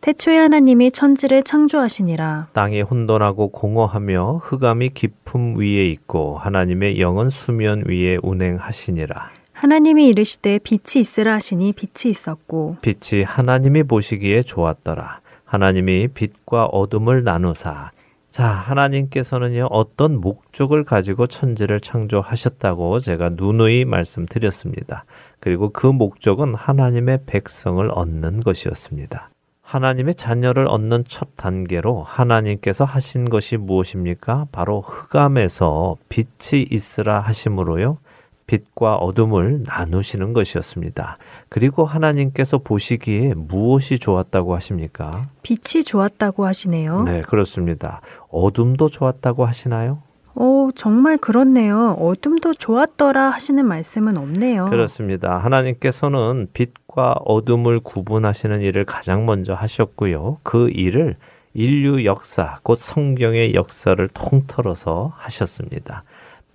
태초에 0.00 0.38
하나님이 0.38 0.90
천지를 0.90 1.42
창조하시니라. 1.42 2.48
땅이 2.54 2.80
혼돈하고 2.80 3.48
공허하며 3.48 4.40
흑암이 4.42 4.94
깊음 4.94 5.58
위에 5.58 5.86
있고 5.90 6.38
하나님의 6.38 6.98
영은 6.98 7.28
수면 7.28 7.84
위에 7.86 8.16
운행하시니라. 8.22 9.43
하나님이 9.54 10.08
이르시되 10.08 10.58
빛이 10.58 11.00
있으라 11.00 11.34
하시니 11.34 11.72
빛이 11.72 12.10
있었고 12.10 12.76
빛이 12.82 13.22
하나님이 13.22 13.84
보시기에 13.84 14.42
좋았더라. 14.42 15.20
하나님이 15.44 16.08
빛과 16.08 16.66
어둠을 16.66 17.22
나누사 17.22 17.92
자, 18.30 18.48
하나님께서는요, 18.48 19.68
어떤 19.70 20.20
목적을 20.20 20.82
가지고 20.82 21.28
천지를 21.28 21.78
창조하셨다고 21.78 22.98
제가 22.98 23.30
누누이 23.34 23.84
말씀드렸습니다. 23.84 25.04
그리고 25.38 25.70
그 25.70 25.86
목적은 25.86 26.56
하나님의 26.56 27.20
백성을 27.26 27.88
얻는 27.88 28.40
것이었습니다. 28.40 29.30
하나님의 29.62 30.16
자녀를 30.16 30.66
얻는 30.66 31.04
첫 31.06 31.36
단계로 31.36 32.02
하나님께서 32.02 32.84
하신 32.84 33.30
것이 33.30 33.56
무엇입니까? 33.56 34.48
바로 34.50 34.80
흑암에서 34.80 35.96
빛이 36.08 36.66
있으라 36.68 37.20
하심으로요. 37.20 37.98
빛과 38.46 38.96
어둠을 38.96 39.62
나누시는 39.66 40.32
것이었습니다. 40.32 41.16
그리고 41.48 41.84
하나님께서 41.84 42.58
보시기에 42.58 43.34
무엇이 43.34 43.98
좋았다고 43.98 44.54
하십니까? 44.54 45.28
빛이 45.42 45.82
좋았다고 45.84 46.44
하시네요. 46.46 47.02
네, 47.02 47.22
그렇습니다. 47.22 48.00
어둠도 48.28 48.90
좋았다고 48.90 49.44
하시나요? 49.44 50.02
오, 50.36 50.72
정말 50.74 51.16
그렇네요. 51.16 51.96
어둠도 52.00 52.54
좋았더라 52.54 53.30
하시는 53.30 53.64
말씀은 53.64 54.16
없네요. 54.16 54.66
그렇습니다. 54.66 55.38
하나님께서는 55.38 56.48
빛과 56.52 57.14
어둠을 57.24 57.80
구분하시는 57.80 58.60
일을 58.60 58.84
가장 58.84 59.26
먼저 59.26 59.54
하셨고요. 59.54 60.38
그 60.42 60.68
일을 60.70 61.16
인류 61.54 62.04
역사, 62.04 62.58
곧 62.64 62.80
성경의 62.80 63.54
역사를 63.54 64.08
통틀어서 64.08 65.12
하셨습니다. 65.14 66.02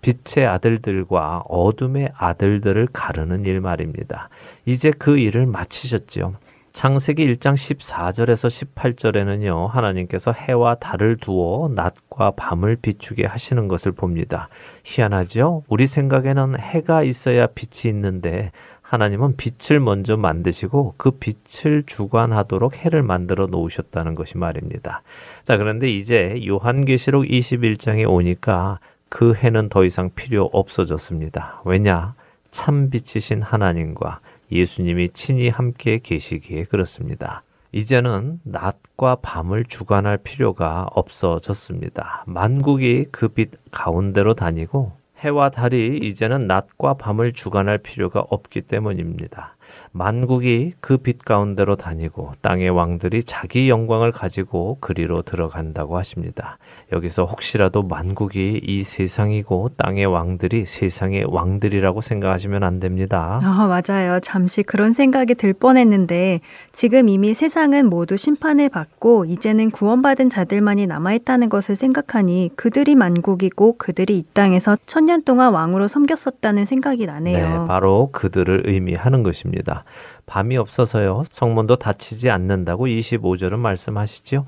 빛의 0.01 0.47
아들들과 0.47 1.43
어둠의 1.47 2.11
아들들을 2.15 2.87
가르는 2.93 3.45
일 3.45 3.61
말입니다. 3.61 4.29
이제 4.65 4.91
그 4.91 5.17
일을 5.17 5.45
마치셨지요. 5.45 6.35
창세기 6.71 7.33
1장 7.33 7.55
14절에서 7.55 8.73
18절에는요, 8.73 9.67
하나님께서 9.67 10.31
해와 10.31 10.75
달을 10.75 11.17
두어 11.17 11.69
낮과 11.75 12.31
밤을 12.31 12.77
비추게 12.77 13.25
하시는 13.25 13.67
것을 13.67 13.91
봅니다. 13.91 14.49
희한하죠? 14.85 15.63
우리 15.67 15.87
생각에는 15.87 16.59
해가 16.59 17.03
있어야 17.03 17.47
빛이 17.47 17.93
있는데, 17.93 18.51
하나님은 18.81 19.35
빛을 19.37 19.79
먼저 19.79 20.17
만드시고 20.17 20.95
그 20.97 21.11
빛을 21.11 21.83
주관하도록 21.83 22.75
해를 22.77 23.03
만들어 23.03 23.45
놓으셨다는 23.45 24.15
것이 24.15 24.37
말입니다. 24.37 25.03
자, 25.43 25.57
그런데 25.57 25.91
이제 25.91 26.41
요한계시록 26.47 27.25
21장에 27.25 28.09
오니까 28.09 28.79
그 29.09 29.33
해는 29.33 29.69
더 29.69 29.83
이상 29.85 30.11
필요 30.15 30.45
없어졌습니다. 30.53 31.61
왜냐? 31.65 32.13
참 32.51 32.89
빛이신 32.89 33.41
하나님과 33.41 34.19
예수님이 34.51 35.09
친히 35.09 35.49
함께 35.49 35.99
계시기에 36.01 36.63
그렇습니다. 36.65 37.43
이제는 37.71 38.39
낮과 38.43 39.17
밤을 39.21 39.65
주관할 39.65 40.17
필요가 40.17 40.87
없어졌습니다. 40.91 42.23
만국이 42.25 43.05
그 43.11 43.27
빛 43.29 43.51
가운데로 43.71 44.33
다니고 44.33 44.93
해와 45.19 45.49
달이 45.49 45.99
이제는 46.01 46.47
낮과 46.47 46.95
밤을 46.95 47.33
주관할 47.33 47.77
필요가 47.77 48.21
없기 48.21 48.61
때문입니다. 48.61 49.55
만국이 49.91 50.73
그 50.79 50.99
빛 50.99 51.23
가운데로 51.23 51.75
다니고 51.77 52.33
땅의 52.41 52.69
왕들이 52.69 53.23
자기 53.23 53.69
영광을 53.69 54.11
가지고 54.11 54.77
그리로 54.81 55.21
들어간다고 55.21 55.97
하십니다. 55.97 56.57
여기서 56.91 57.25
혹시라도 57.25 57.83
만국이 57.83 58.61
이 58.63 58.83
세상이고 58.83 59.71
땅의 59.77 60.05
왕들이 60.07 60.65
세상의 60.65 61.25
왕들이라고 61.29 62.01
생각하시면 62.01 62.63
안 62.63 62.79
됩니다. 62.79 63.39
아, 63.43 63.67
맞아요. 63.67 64.19
잠시 64.19 64.61
그런 64.63 64.91
생각이 64.93 65.35
들 65.35 65.53
뻔했는데 65.53 66.41
지금 66.73 67.07
이미 67.09 67.33
세상은 67.33 67.89
모두 67.89 68.17
심판을 68.17 68.69
받고 68.69 69.25
이제는 69.25 69.71
구원받은 69.71 70.29
자들만이 70.29 70.87
남아있다는 70.87 71.49
것을 71.49 71.75
생각하니 71.75 72.51
그들이 72.55 72.95
만국이고 72.95 73.75
그들이 73.77 74.17
이 74.17 74.23
땅에서 74.33 74.77
천년 74.85 75.23
동안 75.23 75.53
왕으로 75.53 75.87
섬겼었다는 75.87 76.65
생각이 76.65 77.05
나네요. 77.05 77.61
네, 77.61 77.67
바로 77.67 78.09
그들을 78.11 78.63
의미하는 78.65 79.23
것입니다. 79.23 79.78
밤이 80.25 80.57
없어서요. 80.57 81.23
성문도 81.31 81.77
닫히지 81.77 82.29
않는다고 82.29 82.87
25절은 82.87 83.57
말씀하시죠. 83.57 84.45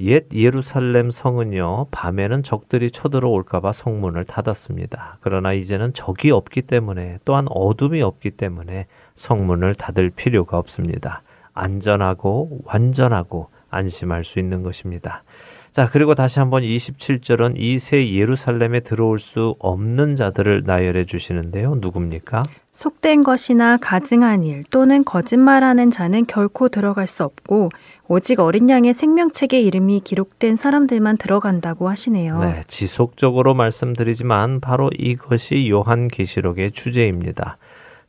옛 0.00 0.26
예루살렘 0.32 1.10
성은요, 1.10 1.86
밤에는 1.90 2.44
적들이 2.44 2.92
쳐들어올까봐 2.92 3.72
성문을 3.72 4.24
닫았습니다. 4.24 5.18
그러나 5.20 5.52
이제는 5.52 5.92
적이 5.92 6.30
없기 6.30 6.62
때문에 6.62 7.18
또한 7.24 7.46
어둠이 7.50 8.00
없기 8.02 8.32
때문에 8.32 8.86
성문을 9.16 9.74
닫을 9.74 10.10
필요가 10.10 10.56
없습니다. 10.58 11.22
안전하고 11.52 12.60
완전하고 12.64 13.48
안심할 13.70 14.22
수 14.22 14.38
있는 14.38 14.62
것입니다. 14.62 15.24
자, 15.72 15.88
그리고 15.90 16.14
다시 16.14 16.38
한번 16.38 16.62
27절은 16.62 17.54
이 17.56 17.78
새 17.78 18.12
예루살렘에 18.14 18.80
들어올 18.80 19.18
수 19.18 19.56
없는 19.58 20.14
자들을 20.16 20.62
나열해 20.64 21.04
주시는데요. 21.06 21.74
누굽니까? 21.76 22.44
속된 22.78 23.24
것이나 23.24 23.76
가증한 23.76 24.44
일 24.44 24.62
또는 24.70 25.04
거짓말하는 25.04 25.90
자는 25.90 26.26
결코 26.26 26.68
들어갈 26.68 27.08
수 27.08 27.24
없고 27.24 27.70
오직 28.06 28.38
어린 28.38 28.70
양의 28.70 28.94
생명책에 28.94 29.60
이름이 29.60 30.02
기록된 30.04 30.54
사람들만 30.54 31.16
들어간다고 31.16 31.88
하시네요. 31.88 32.38
네, 32.38 32.62
지속적으로 32.68 33.54
말씀드리지만 33.54 34.60
바로 34.60 34.90
이것이 34.96 35.68
요한 35.68 36.06
계시록의 36.06 36.70
주제입니다. 36.70 37.58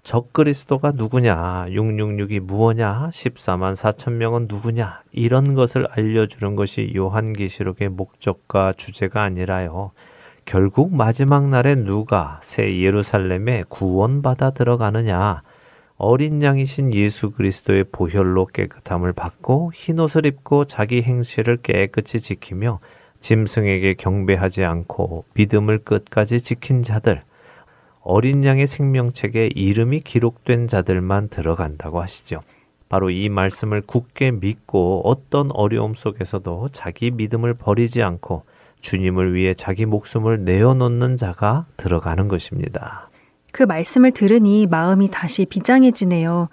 적그리스도가 0.04 0.92
누구냐, 0.92 1.66
666이 1.70 2.40
무엇냐, 2.40 3.10
14만 3.12 3.76
4천 3.76 4.12
명은 4.14 4.46
누구냐, 4.48 5.02
이런 5.12 5.56
것을 5.56 5.88
알려주는 5.90 6.56
것이 6.56 6.94
요한계시록의 6.96 7.90
목적과 7.90 8.74
주제가 8.78 9.24
아니라요. 9.24 9.94
결국 10.50 10.96
마지막 10.96 11.48
날에 11.48 11.76
누가 11.76 12.40
새 12.42 12.80
예루살렘에 12.80 13.66
구원받아 13.70 14.50
들어가느냐, 14.50 15.44
어린 15.98 16.42
양이신 16.42 16.96
예수 16.96 17.30
그리스도의 17.30 17.86
보혈로 17.92 18.48
깨끗함을 18.48 19.14
받고 19.14 19.74
흰옷을 19.76 20.26
입고 20.26 20.66
자기 20.66 21.04
행실을 21.04 21.58
깨끗이 21.58 22.20
지키며 22.20 22.80
짐승에게 23.20 23.94
경배하지 23.94 24.64
않고 24.64 25.26
믿음을 25.36 25.78
끝까지 25.84 26.42
지킨 26.42 26.82
자들, 26.82 27.22
어린 28.02 28.44
양의 28.44 28.66
생명책에 28.66 29.52
이름이 29.54 30.00
기록된 30.00 30.68
자들만 30.68 31.30
들어간다고 31.30 32.02
하시죠. 32.02 32.42
바로 32.90 33.12
이 33.12 33.30
말씀을 33.30 33.82
굳게 33.82 34.32
믿고 34.32 35.04
어떤 35.06 35.52
어려움 35.52 35.94
속에서도 35.94 36.70
자기 36.72 37.12
믿음을 37.12 37.54
버리지 37.54 38.02
않고 38.02 38.49
주님을 38.82 39.34
위해 39.34 39.54
자기 39.54 39.86
목숨을 39.86 40.44
내어놓는 40.44 41.18
자가 41.18 41.66
들어가는 41.78 42.28
것입니다. 42.28 43.10
그 43.52 43.64
말씀을 43.64 44.12
들으니 44.12 44.68
마음이 44.68 45.10
다시 45.10 45.46
비장해지네요. 45.46 46.50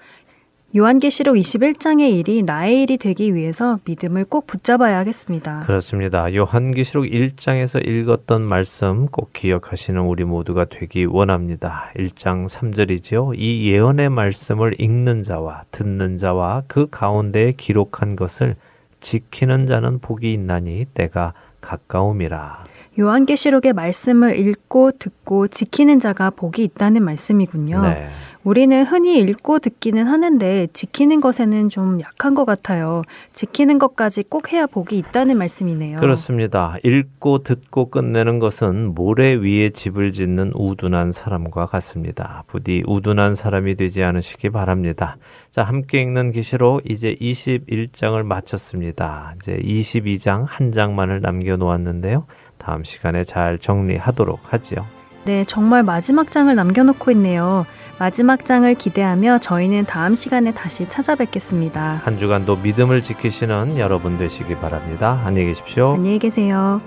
요한계시록 0.76 1.36
21장의 1.36 2.12
일이 2.18 2.42
나의 2.42 2.82
일이 2.82 2.98
되기 2.98 3.34
위해서 3.34 3.78
믿음을 3.84 4.24
꼭 4.26 4.46
붙잡아야 4.46 4.98
하겠습니다. 4.98 5.60
그렇습니다. 5.60 6.34
요한계시록 6.34 7.06
1장에서 7.06 7.86
읽었던 7.86 8.42
말씀 8.42 9.06
꼭 9.06 9.32
기억하시는 9.32 9.98
우리 10.02 10.24
모두가 10.24 10.66
되기 10.66 11.06
원합니다. 11.06 11.90
1장 11.96 12.46
3절이지요. 12.48 13.34
이 13.36 13.70
예언의 13.70 14.10
말씀을 14.10 14.74
읽는 14.78 15.22
자와 15.22 15.62
듣는 15.70 16.18
자와 16.18 16.64
그 16.66 16.88
가운데에 16.90 17.52
기록한 17.52 18.14
것을 18.16 18.54
지키는 19.00 19.66
자는 19.66 20.00
복이 20.00 20.30
있나니 20.32 20.86
때가 20.92 21.32
가까움이라. 21.60 22.64
요한계시록의 22.98 23.72
말씀을 23.72 24.38
읽고 24.38 24.92
듣고 24.92 25.48
지키는 25.48 26.00
자가 26.00 26.30
복이 26.30 26.64
있다는 26.64 27.04
말씀이군요. 27.04 27.82
네. 27.82 28.08
우리는 28.46 28.84
흔히 28.84 29.18
읽고 29.18 29.58
듣기는 29.58 30.06
하는데 30.06 30.68
지키는 30.72 31.20
것에는 31.20 31.68
좀 31.68 32.00
약한 32.00 32.32
것 32.36 32.44
같아요. 32.44 33.02
지키는 33.32 33.80
것까지 33.80 34.22
꼭 34.22 34.52
해야 34.52 34.68
복이 34.68 34.96
있다는 34.98 35.36
말씀이네요. 35.36 35.98
그렇습니다. 35.98 36.76
읽고 36.84 37.42
듣고 37.42 37.90
끝내는 37.90 38.38
것은 38.38 38.94
모래 38.94 39.34
위에 39.34 39.70
집을 39.70 40.12
짓는 40.12 40.52
우둔한 40.54 41.10
사람과 41.10 41.66
같습니다. 41.66 42.44
부디 42.46 42.84
우둔한 42.86 43.34
사람이 43.34 43.74
되지 43.74 44.04
않으시기 44.04 44.50
바랍니다. 44.50 45.16
자, 45.50 45.64
함께 45.64 46.00
읽는 46.02 46.30
기시로 46.30 46.80
이제 46.84 47.16
21장을 47.20 48.22
마쳤습니다. 48.22 49.34
이제 49.38 49.56
22장 49.56 50.44
한 50.46 50.70
장만을 50.70 51.20
남겨 51.20 51.56
놓았는데요. 51.56 52.26
다음 52.58 52.84
시간에 52.84 53.24
잘 53.24 53.58
정리하도록 53.58 54.52
하지요. 54.52 54.86
네, 55.24 55.44
정말 55.44 55.82
마지막 55.82 56.30
장을 56.30 56.54
남겨놓고 56.54 57.10
있네요. 57.12 57.66
마지막 57.98 58.44
장을 58.44 58.72
기대하며 58.74 59.38
저희는 59.38 59.86
다음 59.86 60.14
시간에 60.14 60.52
다시 60.52 60.88
찾아뵙겠습니다. 60.88 62.02
한 62.04 62.18
주간도 62.18 62.56
믿음을 62.56 63.02
지키시는 63.02 63.78
여러분 63.78 64.18
되시기 64.18 64.54
바랍니다. 64.56 65.20
안녕히 65.24 65.48
계십시오. 65.48 65.94
안녕히 65.94 66.18
계세요. 66.18 66.80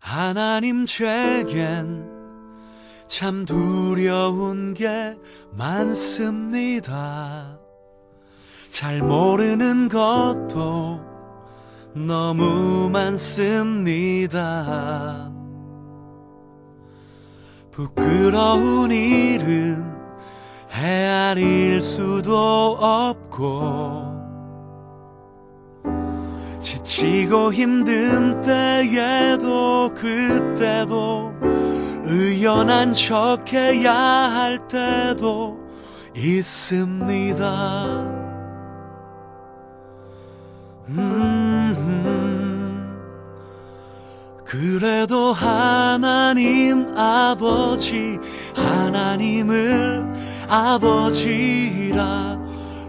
하나님 0.00 0.86
제겐 0.86 2.15
참 3.08 3.44
두려운 3.44 4.74
게 4.74 5.16
많습니다. 5.52 6.96
잘 8.70 9.00
모르는 9.00 9.88
것도 9.88 11.00
너무 11.94 12.90
많습니다. 12.90 14.36
부끄러운 17.70 18.90
일은 18.90 19.84
헤아릴 20.70 21.80
수도 21.80 22.76
없고 22.78 24.16
지치고 26.60 27.52
힘든 27.52 28.40
때에도 28.40 29.90
그때도 29.94 31.32
의연한 32.06 32.94
척해야 32.94 33.92
할 33.94 34.66
때도 34.68 35.58
있습니다. 36.14 37.44
음, 40.88 42.96
그래도 44.44 45.32
하나님 45.32 46.96
아버지, 46.96 48.18
하나님을 48.54 50.06
아버지라 50.48 52.38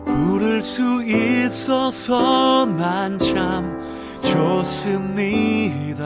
부를 0.06 0.62
수 0.62 1.04
있어서 1.04 2.66
난 2.66 3.18
참 3.18 3.80
좋습니다. 4.22 5.97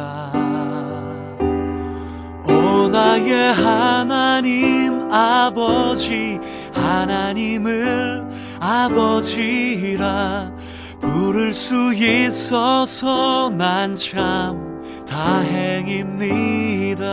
하나님 3.52 5.12
아버지 5.12 6.40
하나님을 6.74 8.24
아버지라 8.60 10.52
부를 11.00 11.54
수 11.54 11.94
있어서 11.94 13.50
난 13.50 13.96
참 13.96 14.72
다행입니다. 15.08 17.04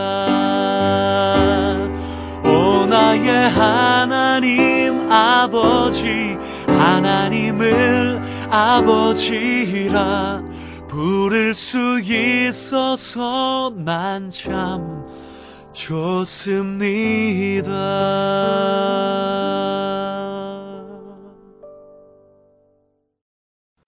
오 2.45 2.85
나의 2.85 3.49
하나님 3.49 5.11
아버지 5.11 6.37
하나님을 6.67 8.21
아버지라 8.49 10.41
부를 10.87 11.53
수 11.53 11.99
있어서 12.01 13.71
난 13.75 14.29
참 14.29 15.05
좋습니다. 15.79 17.71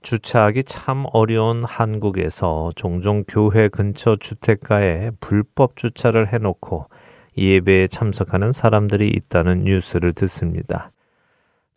주차하기 0.02 0.64
참 0.64 1.06
어려운 1.12 1.66
한국에서 1.66 2.72
종종 2.76 3.26
교회 3.28 3.68
근처 3.68 4.16
주택가에 4.16 5.12
불법 5.20 5.76
주차를 5.76 6.32
해놓고 6.34 6.88
예배에 7.38 7.88
참석하는 7.88 8.54
사람들이 8.54 9.10
있다는 9.10 9.66
뉴스를 9.66 10.14
듣습니다. 10.14 10.92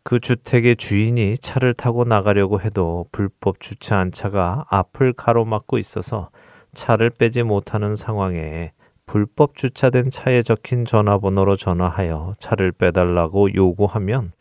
그 0.03 0.19
주택의 0.19 0.77
주인이 0.77 1.37
차를 1.39 1.73
타고 1.73 2.05
나가려고 2.05 2.61
해도 2.61 3.05
불법 3.11 3.59
주차한 3.59 4.11
차가 4.11 4.65
앞을 4.69 5.13
가로막고 5.13 5.77
있어서 5.77 6.29
차를 6.73 7.09
빼지 7.09 7.43
못하는 7.43 7.95
상황에 7.95 8.71
불법 9.05 9.55
주차된 9.55 10.09
차에 10.09 10.41
적힌 10.41 10.85
전화번호로 10.85 11.55
전화하여 11.55 12.35
차를 12.39 12.71
빼달라고 12.71 13.53
요구하면 13.53 14.31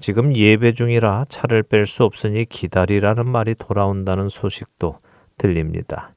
지금 0.00 0.34
예배 0.34 0.72
중이라 0.72 1.26
차를 1.28 1.62
뺄 1.62 1.86
수 1.86 2.04
없으니 2.04 2.44
기다리라는 2.44 3.26
말이 3.26 3.54
돌아온다는 3.54 4.28
소식도 4.28 4.98
들립니다. 5.36 6.14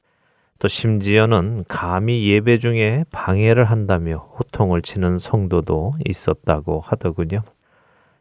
또 0.58 0.68
심지어는 0.68 1.64
감히 1.66 2.28
예배 2.30 2.58
중에 2.58 3.04
방해를 3.10 3.64
한다며 3.64 4.28
호통을 4.38 4.82
치는 4.82 5.18
성도도 5.18 5.94
있었다고 6.06 6.80
하더군요. 6.80 7.42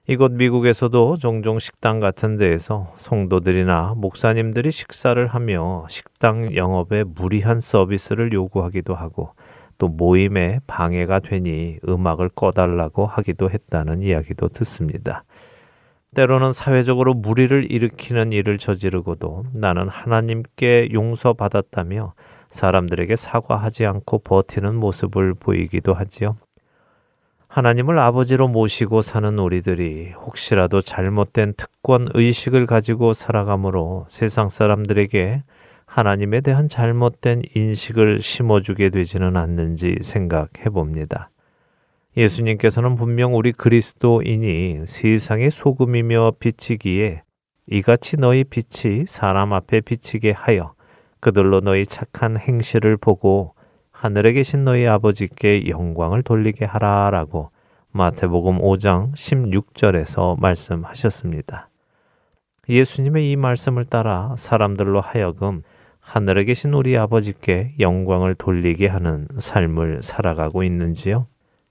이곳 0.07 0.31
미국에서도 0.31 1.17
종종 1.17 1.59
식당 1.59 1.99
같은 1.99 2.37
데에서 2.37 2.91
성도들이나 2.95 3.93
목사님들이 3.95 4.71
식사를 4.71 5.25
하며 5.27 5.85
식당 5.87 6.55
영업에 6.55 7.03
무리한 7.03 7.59
서비스를 7.59 8.33
요구하기도 8.33 8.95
하고 8.95 9.33
또 9.81 9.87
모임에 9.87 10.59
방해가 10.67 11.21
되니 11.21 11.79
음악을 11.87 12.29
꺼달라고 12.29 13.07
하기도 13.07 13.49
했다는 13.49 14.03
이야기도 14.03 14.47
듣습니다. 14.49 15.23
때로는 16.13 16.51
사회적으로 16.51 17.15
무리를 17.15 17.71
일으키는 17.71 18.31
일을 18.31 18.59
저지르고도 18.59 19.45
나는 19.53 19.89
하나님께 19.89 20.89
용서받았다며 20.93 22.13
사람들에게 22.51 23.15
사과하지 23.15 23.87
않고 23.87 24.19
버티는 24.19 24.75
모습을 24.75 25.33
보이기도 25.33 25.95
하지요. 25.95 26.37
하나님을 27.47 27.97
아버지로 27.97 28.49
모시고 28.49 29.01
사는 29.01 29.39
우리들이 29.39 30.11
혹시라도 30.11 30.81
잘못된 30.81 31.55
특권 31.57 32.07
의식을 32.13 32.67
가지고 32.67 33.13
살아가므로 33.13 34.05
세상 34.07 34.49
사람들에게 34.49 35.41
하나님에 35.91 36.39
대한 36.39 36.69
잘못된 36.69 37.41
인식을 37.53 38.21
심어주게 38.21 38.91
되지는 38.91 39.35
않는지 39.35 39.97
생각해 39.99 40.69
봅니다. 40.71 41.31
예수님께서는 42.15 42.95
분명 42.95 43.35
우리 43.35 43.51
그리스도인이 43.51 44.85
세상의 44.85 45.51
소금이며 45.51 46.33
비치기에 46.39 47.23
이같이 47.67 48.15
너희 48.15 48.45
빛이 48.45 49.05
사람 49.05 49.51
앞에 49.51 49.81
비치게 49.81 50.31
하여 50.31 50.75
그들로 51.19 51.59
너희 51.59 51.85
착한 51.85 52.37
행실을 52.37 52.95
보고 52.95 53.53
하늘에 53.91 54.31
계신 54.31 54.63
너희 54.63 54.87
아버지께 54.87 55.67
영광을 55.67 56.23
돌리게 56.23 56.63
하라라고 56.63 57.51
마태복음 57.91 58.59
5장 58.59 59.11
16절에서 59.13 60.39
말씀하셨습니다. 60.39 61.67
예수님의 62.69 63.29
이 63.29 63.35
말씀을 63.35 63.83
따라 63.83 64.33
사람들로 64.37 65.01
하여금 65.01 65.63
하늘에 66.01 66.43
계신 66.43 66.73
우리 66.73 66.97
아버지께 66.97 67.75
영광을 67.79 68.35
돌리게 68.35 68.87
하는 68.87 69.27
삶을 69.37 70.01
살아가고 70.01 70.63
있는지요? 70.63 71.27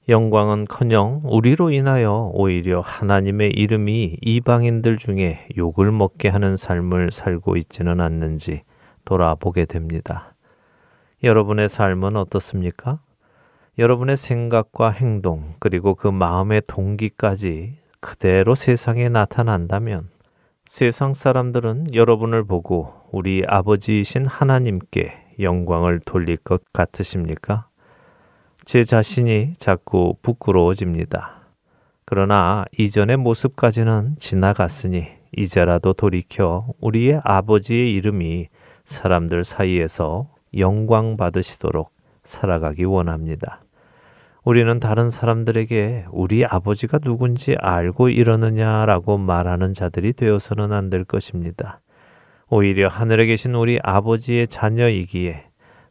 영광은 0.09 0.66
커녕 0.66 1.20
우리로 1.24 1.70
인하여 1.70 2.31
오히려 2.33 2.81
하나님의 2.81 3.51
이름이 3.51 4.18
이방인들 4.22 4.99
중에 4.99 5.47
욕을 5.59 5.91
먹게 5.93 6.28
하는 6.28 6.57
삶을 6.57 7.11
살고 7.11 7.57
있지는 7.57 8.01
않는지 8.01 8.62
돌아보게 9.05 9.66
됩니다. 9.66 10.35
여러분의 11.22 11.68
삶은 11.68 12.16
어떻습니까? 12.16 13.01
여러분의 13.78 14.16
생각과 14.16 14.91
행동, 14.91 15.55
그리고 15.59 15.95
그 15.95 16.07
마음의 16.07 16.62
동기까지 16.66 17.78
그대로 18.01 18.55
세상에 18.55 19.09
나타난다면 19.09 20.09
세상 20.71 21.14
사람들은 21.14 21.95
여러분을 21.95 22.45
보고 22.45 22.93
우리 23.11 23.43
아버지이신 23.45 24.25
하나님께 24.25 25.35
영광을 25.41 25.99
돌릴 25.99 26.37
것 26.37 26.62
같으십니까? 26.73 27.66
제 28.64 28.85
자신이 28.85 29.55
자꾸 29.59 30.14
부끄러워집니다. 30.23 31.49
그러나 32.05 32.64
이전의 32.79 33.16
모습까지는 33.16 34.14
지나갔으니 34.21 35.09
이제라도 35.37 35.93
돌이켜 35.93 36.68
우리의 36.81 37.21
아버지의 37.25 37.93
이름이 37.95 38.47
사람들 38.85 39.43
사이에서 39.43 40.33
영광 40.57 41.16
받으시도록 41.16 41.91
살아가기 42.23 42.85
원합니다. 42.85 43.64
우리는 44.43 44.80
다른 44.80 45.11
사람들에게 45.11 46.07
우리 46.11 46.47
아버지가 46.47 46.99
누군지 46.99 47.57
알고 47.59 48.09
이러느냐라고 48.09 49.18
말하는 49.18 49.74
자들이 49.74 50.14
되어서는 50.14 50.72
안 50.72 50.88
될 50.91 51.05
것입니다. 51.05 51.80
오히려 52.49 52.88
하늘에 52.88 53.26
계신 53.26 53.55
우리 53.55 53.78
아버지의 53.82 54.49
자녀이기에 54.49 55.45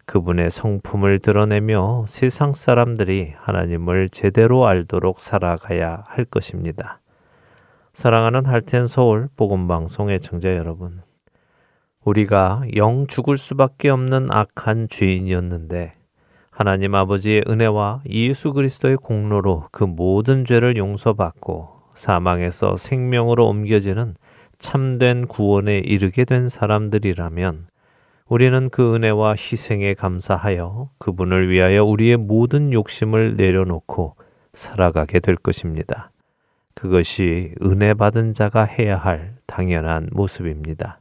그분의 0.06 0.50
성품을 0.50 1.20
드러내며 1.20 2.06
세상 2.08 2.56
사람들이 2.56 3.34
하나님을 3.38 4.10
제대로 4.10 4.66
알도록 4.66 5.22
살아가야 5.22 6.04
할 6.08 6.26
것입니다. 6.26 7.00
사랑하는 7.94 8.46
할텐 8.46 8.88
서울 8.88 9.30
복음 9.36 9.68
방송의 9.68 10.20
청자 10.20 10.56
여러분. 10.58 11.02
우리가 12.04 12.64
영 12.76 13.06
죽을 13.06 13.38
수밖에 13.38 13.90
없는 13.90 14.32
악한 14.32 14.88
죄인이었는데 14.90 15.99
하나님 16.60 16.94
아버지의 16.94 17.46
은혜와 17.48 18.02
예수 18.10 18.52
그리스도의 18.52 18.98
공로로 18.98 19.70
그 19.72 19.86
모든 19.86 20.44
죄를 20.44 20.76
용서받고 20.76 21.70
사망에서 21.94 22.76
생명으로 22.76 23.48
옮겨지는 23.48 24.16
참된 24.58 25.26
구원에 25.26 25.78
이르게 25.78 26.26
된 26.26 26.50
사람들이라면 26.50 27.68
우리는 28.28 28.70
그 28.72 28.94
은혜와 28.94 29.36
희생에 29.38 29.94
감사하여 29.94 30.90
그분을 30.98 31.50
위하여 31.50 31.86
우리의 31.86 32.18
모든 32.18 32.74
욕심을 32.74 33.38
내려놓고 33.38 34.18
살아가게 34.52 35.22
될 35.22 35.38
것입니다. 35.38 36.12
그것이 36.74 37.56
은혜 37.64 37.94
받은 37.94 38.34
자가 38.34 38.66
해야 38.66 38.98
할 38.98 39.38
당연한 39.46 40.10
모습입니다. 40.12 41.00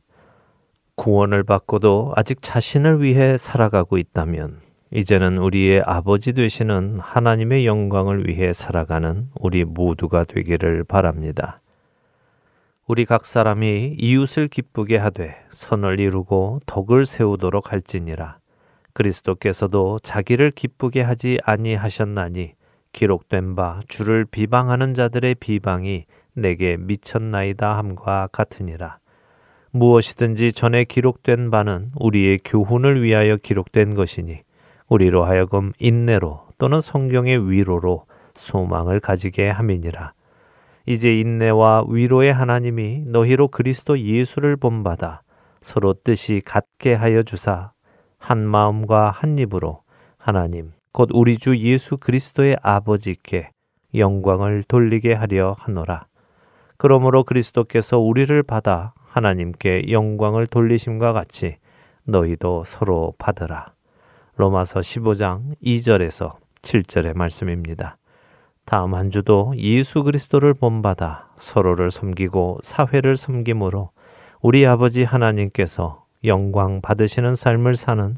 구원을 0.95 1.43
받고도 1.43 2.13
아직 2.15 2.43
자신을 2.43 3.03
위해 3.03 3.37
살아가고 3.37 3.99
있다면 3.99 4.68
이제는 4.91 5.37
우리의 5.37 5.83
아버지 5.85 6.33
되시는 6.33 6.99
하나님의 7.01 7.67
영광을 7.67 8.27
위해 8.27 8.53
살아가는 8.55 9.29
우리 9.39 9.65
모두가 9.65 10.25
되기를 10.25 10.85
바랍니다. 10.85 11.61
우리 12.87 13.05
각 13.05 13.27
사람이 13.27 13.97
이웃을 13.99 14.49
기쁘게 14.49 14.97
하되 14.97 15.37
선을 15.51 16.01
이루고 16.01 16.61
덕을 16.65 17.05
세우도록 17.05 17.71
할지니라. 17.71 18.39
그리스도께서도 18.95 19.99
자기를 20.03 20.51
기쁘게 20.53 21.03
하지 21.03 21.39
아니하셨나니 21.45 22.55
기록된 22.93 23.55
바 23.57 23.81
주를 23.89 24.25
비방하는 24.25 24.95
자들의 24.95 25.35
비방이 25.35 26.07
내게 26.33 26.79
미쳤나이다 26.79 27.77
함과 27.77 28.29
같으니라. 28.33 28.99
무엇이든지 29.71 30.53
전에 30.53 30.85
기록된 30.85 31.51
바는 31.51 31.91
우리의 31.97 32.41
교훈을 32.43 33.03
위하여 33.03 33.37
기록된 33.37 33.95
것이니 33.95 34.48
우리로 34.89 35.25
하여금 35.25 35.73
인내로 35.79 36.47
또는 36.59 36.81
성경의 36.81 37.51
위로로 37.51 38.07
소망을 38.35 39.01
가지게 39.01 39.51
함이니라. 39.51 40.13
이제 40.87 41.19
인내와 41.19 41.85
위로의 41.89 42.33
하나님이 42.33 43.03
너희로 43.07 43.49
그리스도 43.49 43.99
예수를 43.99 44.57
본받아 44.57 45.23
서로 45.61 45.93
뜻이 45.93 46.41
같게 46.45 46.95
하여 46.95 47.23
주사 47.23 47.73
한 48.19 48.39
마음과 48.39 49.11
한 49.11 49.39
입으로 49.39 49.83
하나님 50.17 50.73
곧 50.93 51.11
우리 51.13 51.37
주 51.37 51.57
예수 51.59 51.99
그리스도의 51.99 52.57
아버지께 52.63 53.51
영광을 53.95 54.63
돌리게 54.63 55.13
하려 55.13 55.55
하노라. 55.59 56.07
그러므로 56.77 57.25
그리스도께서 57.25 57.99
우리를 57.99 58.43
받아 58.43 58.95
하나님께 59.09 59.91
영광을 59.91 60.47
돌리심과 60.47 61.13
같이 61.13 61.57
너희도 62.05 62.65
서로 62.65 63.15
받으라. 63.19 63.78
로마서 64.39 64.81
15장 64.81 65.57
2절에서 65.65 66.37
7절의 66.63 67.17
말씀입니다. 67.17 67.97
다음 68.65 68.95
한 68.95 69.11
주도 69.11 69.53
예수 69.57 70.05
그리스도를 70.05 70.55
본받아 70.55 71.31
서로를 71.39 71.91
섬기고 71.91 72.61
사회를 72.63 73.17
섬김으로 73.17 73.91
우리 74.41 74.65
아버지 74.65 75.03
하나님께서 75.03 76.05
영광 76.25 76.81
받으시는 76.81 77.35
삶을 77.35 77.75
사는 77.75 78.17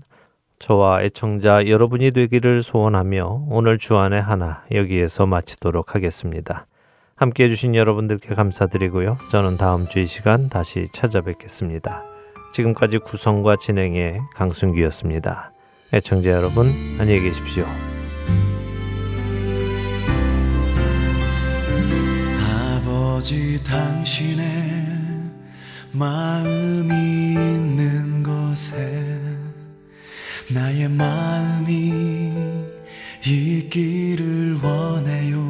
저와 0.59 1.03
애청자 1.05 1.66
여러분이 1.66 2.11
되기를 2.11 2.62
소원하며 2.62 3.47
오늘 3.49 3.79
주안의 3.79 4.21
하나 4.21 4.62
여기에서 4.71 5.25
마치도록 5.25 5.95
하겠습니다. 5.95 6.66
함께 7.16 7.45
해주신 7.45 7.75
여러분들께 7.75 8.35
감사드리고요. 8.35 9.16
저는 9.31 9.57
다음 9.57 9.89
주 9.89 10.01
이 10.01 10.07
시간 10.07 10.51
다시 10.51 10.87
찾아뵙겠습니다. 10.93 12.05
지금까지 12.53 12.99
구성과 12.99 13.57
진행의 13.57 14.21
강순기였습니다. 14.35 15.50
애청자 15.93 16.30
여러분, 16.30 16.72
안녕히 17.01 17.20
계십시오. 17.20 17.66
아버지 22.38 23.61
당신의 23.64 24.45
마음이 25.91 26.95
있는 26.95 28.22
곳에 28.22 29.18
나의 30.55 30.88
마음이 30.91 32.32
있기를 33.26 34.61
원해요. 34.62 35.41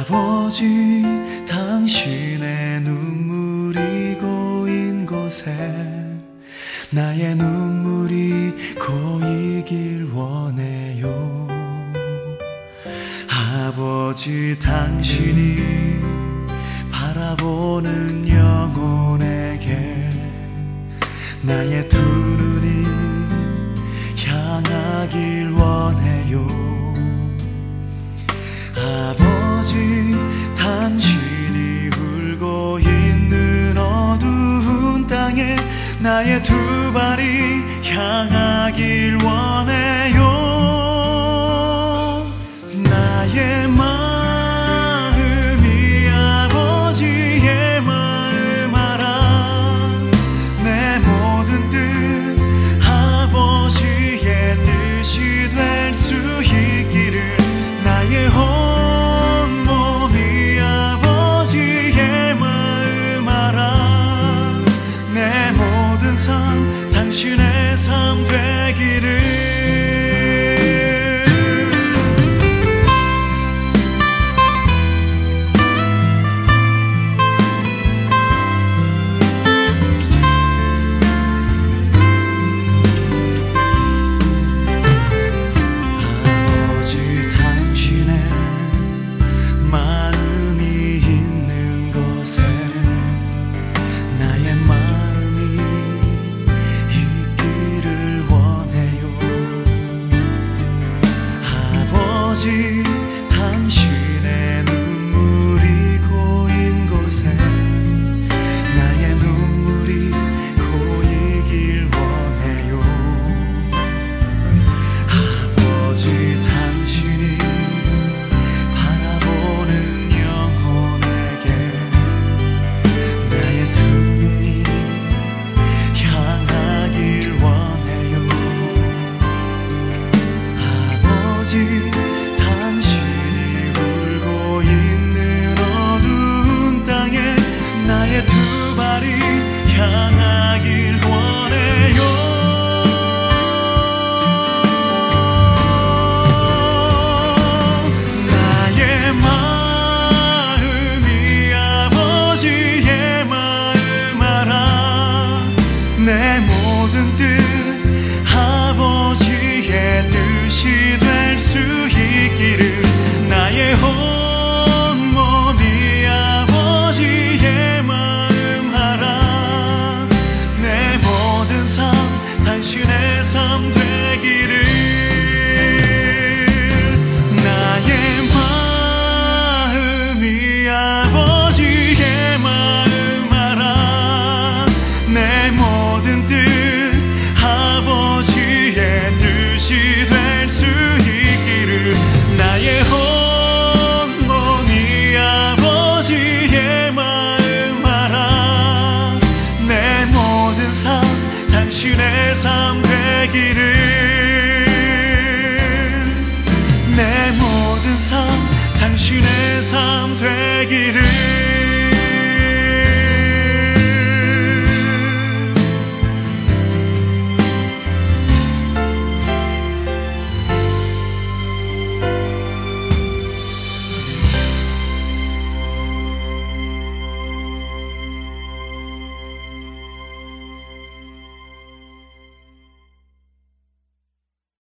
아버지 0.00 1.02
당신의 1.46 2.80
눈물이 2.80 4.14
고인 4.18 5.04
곳에 5.04 5.52
나의 6.90 7.36
눈 7.36 7.55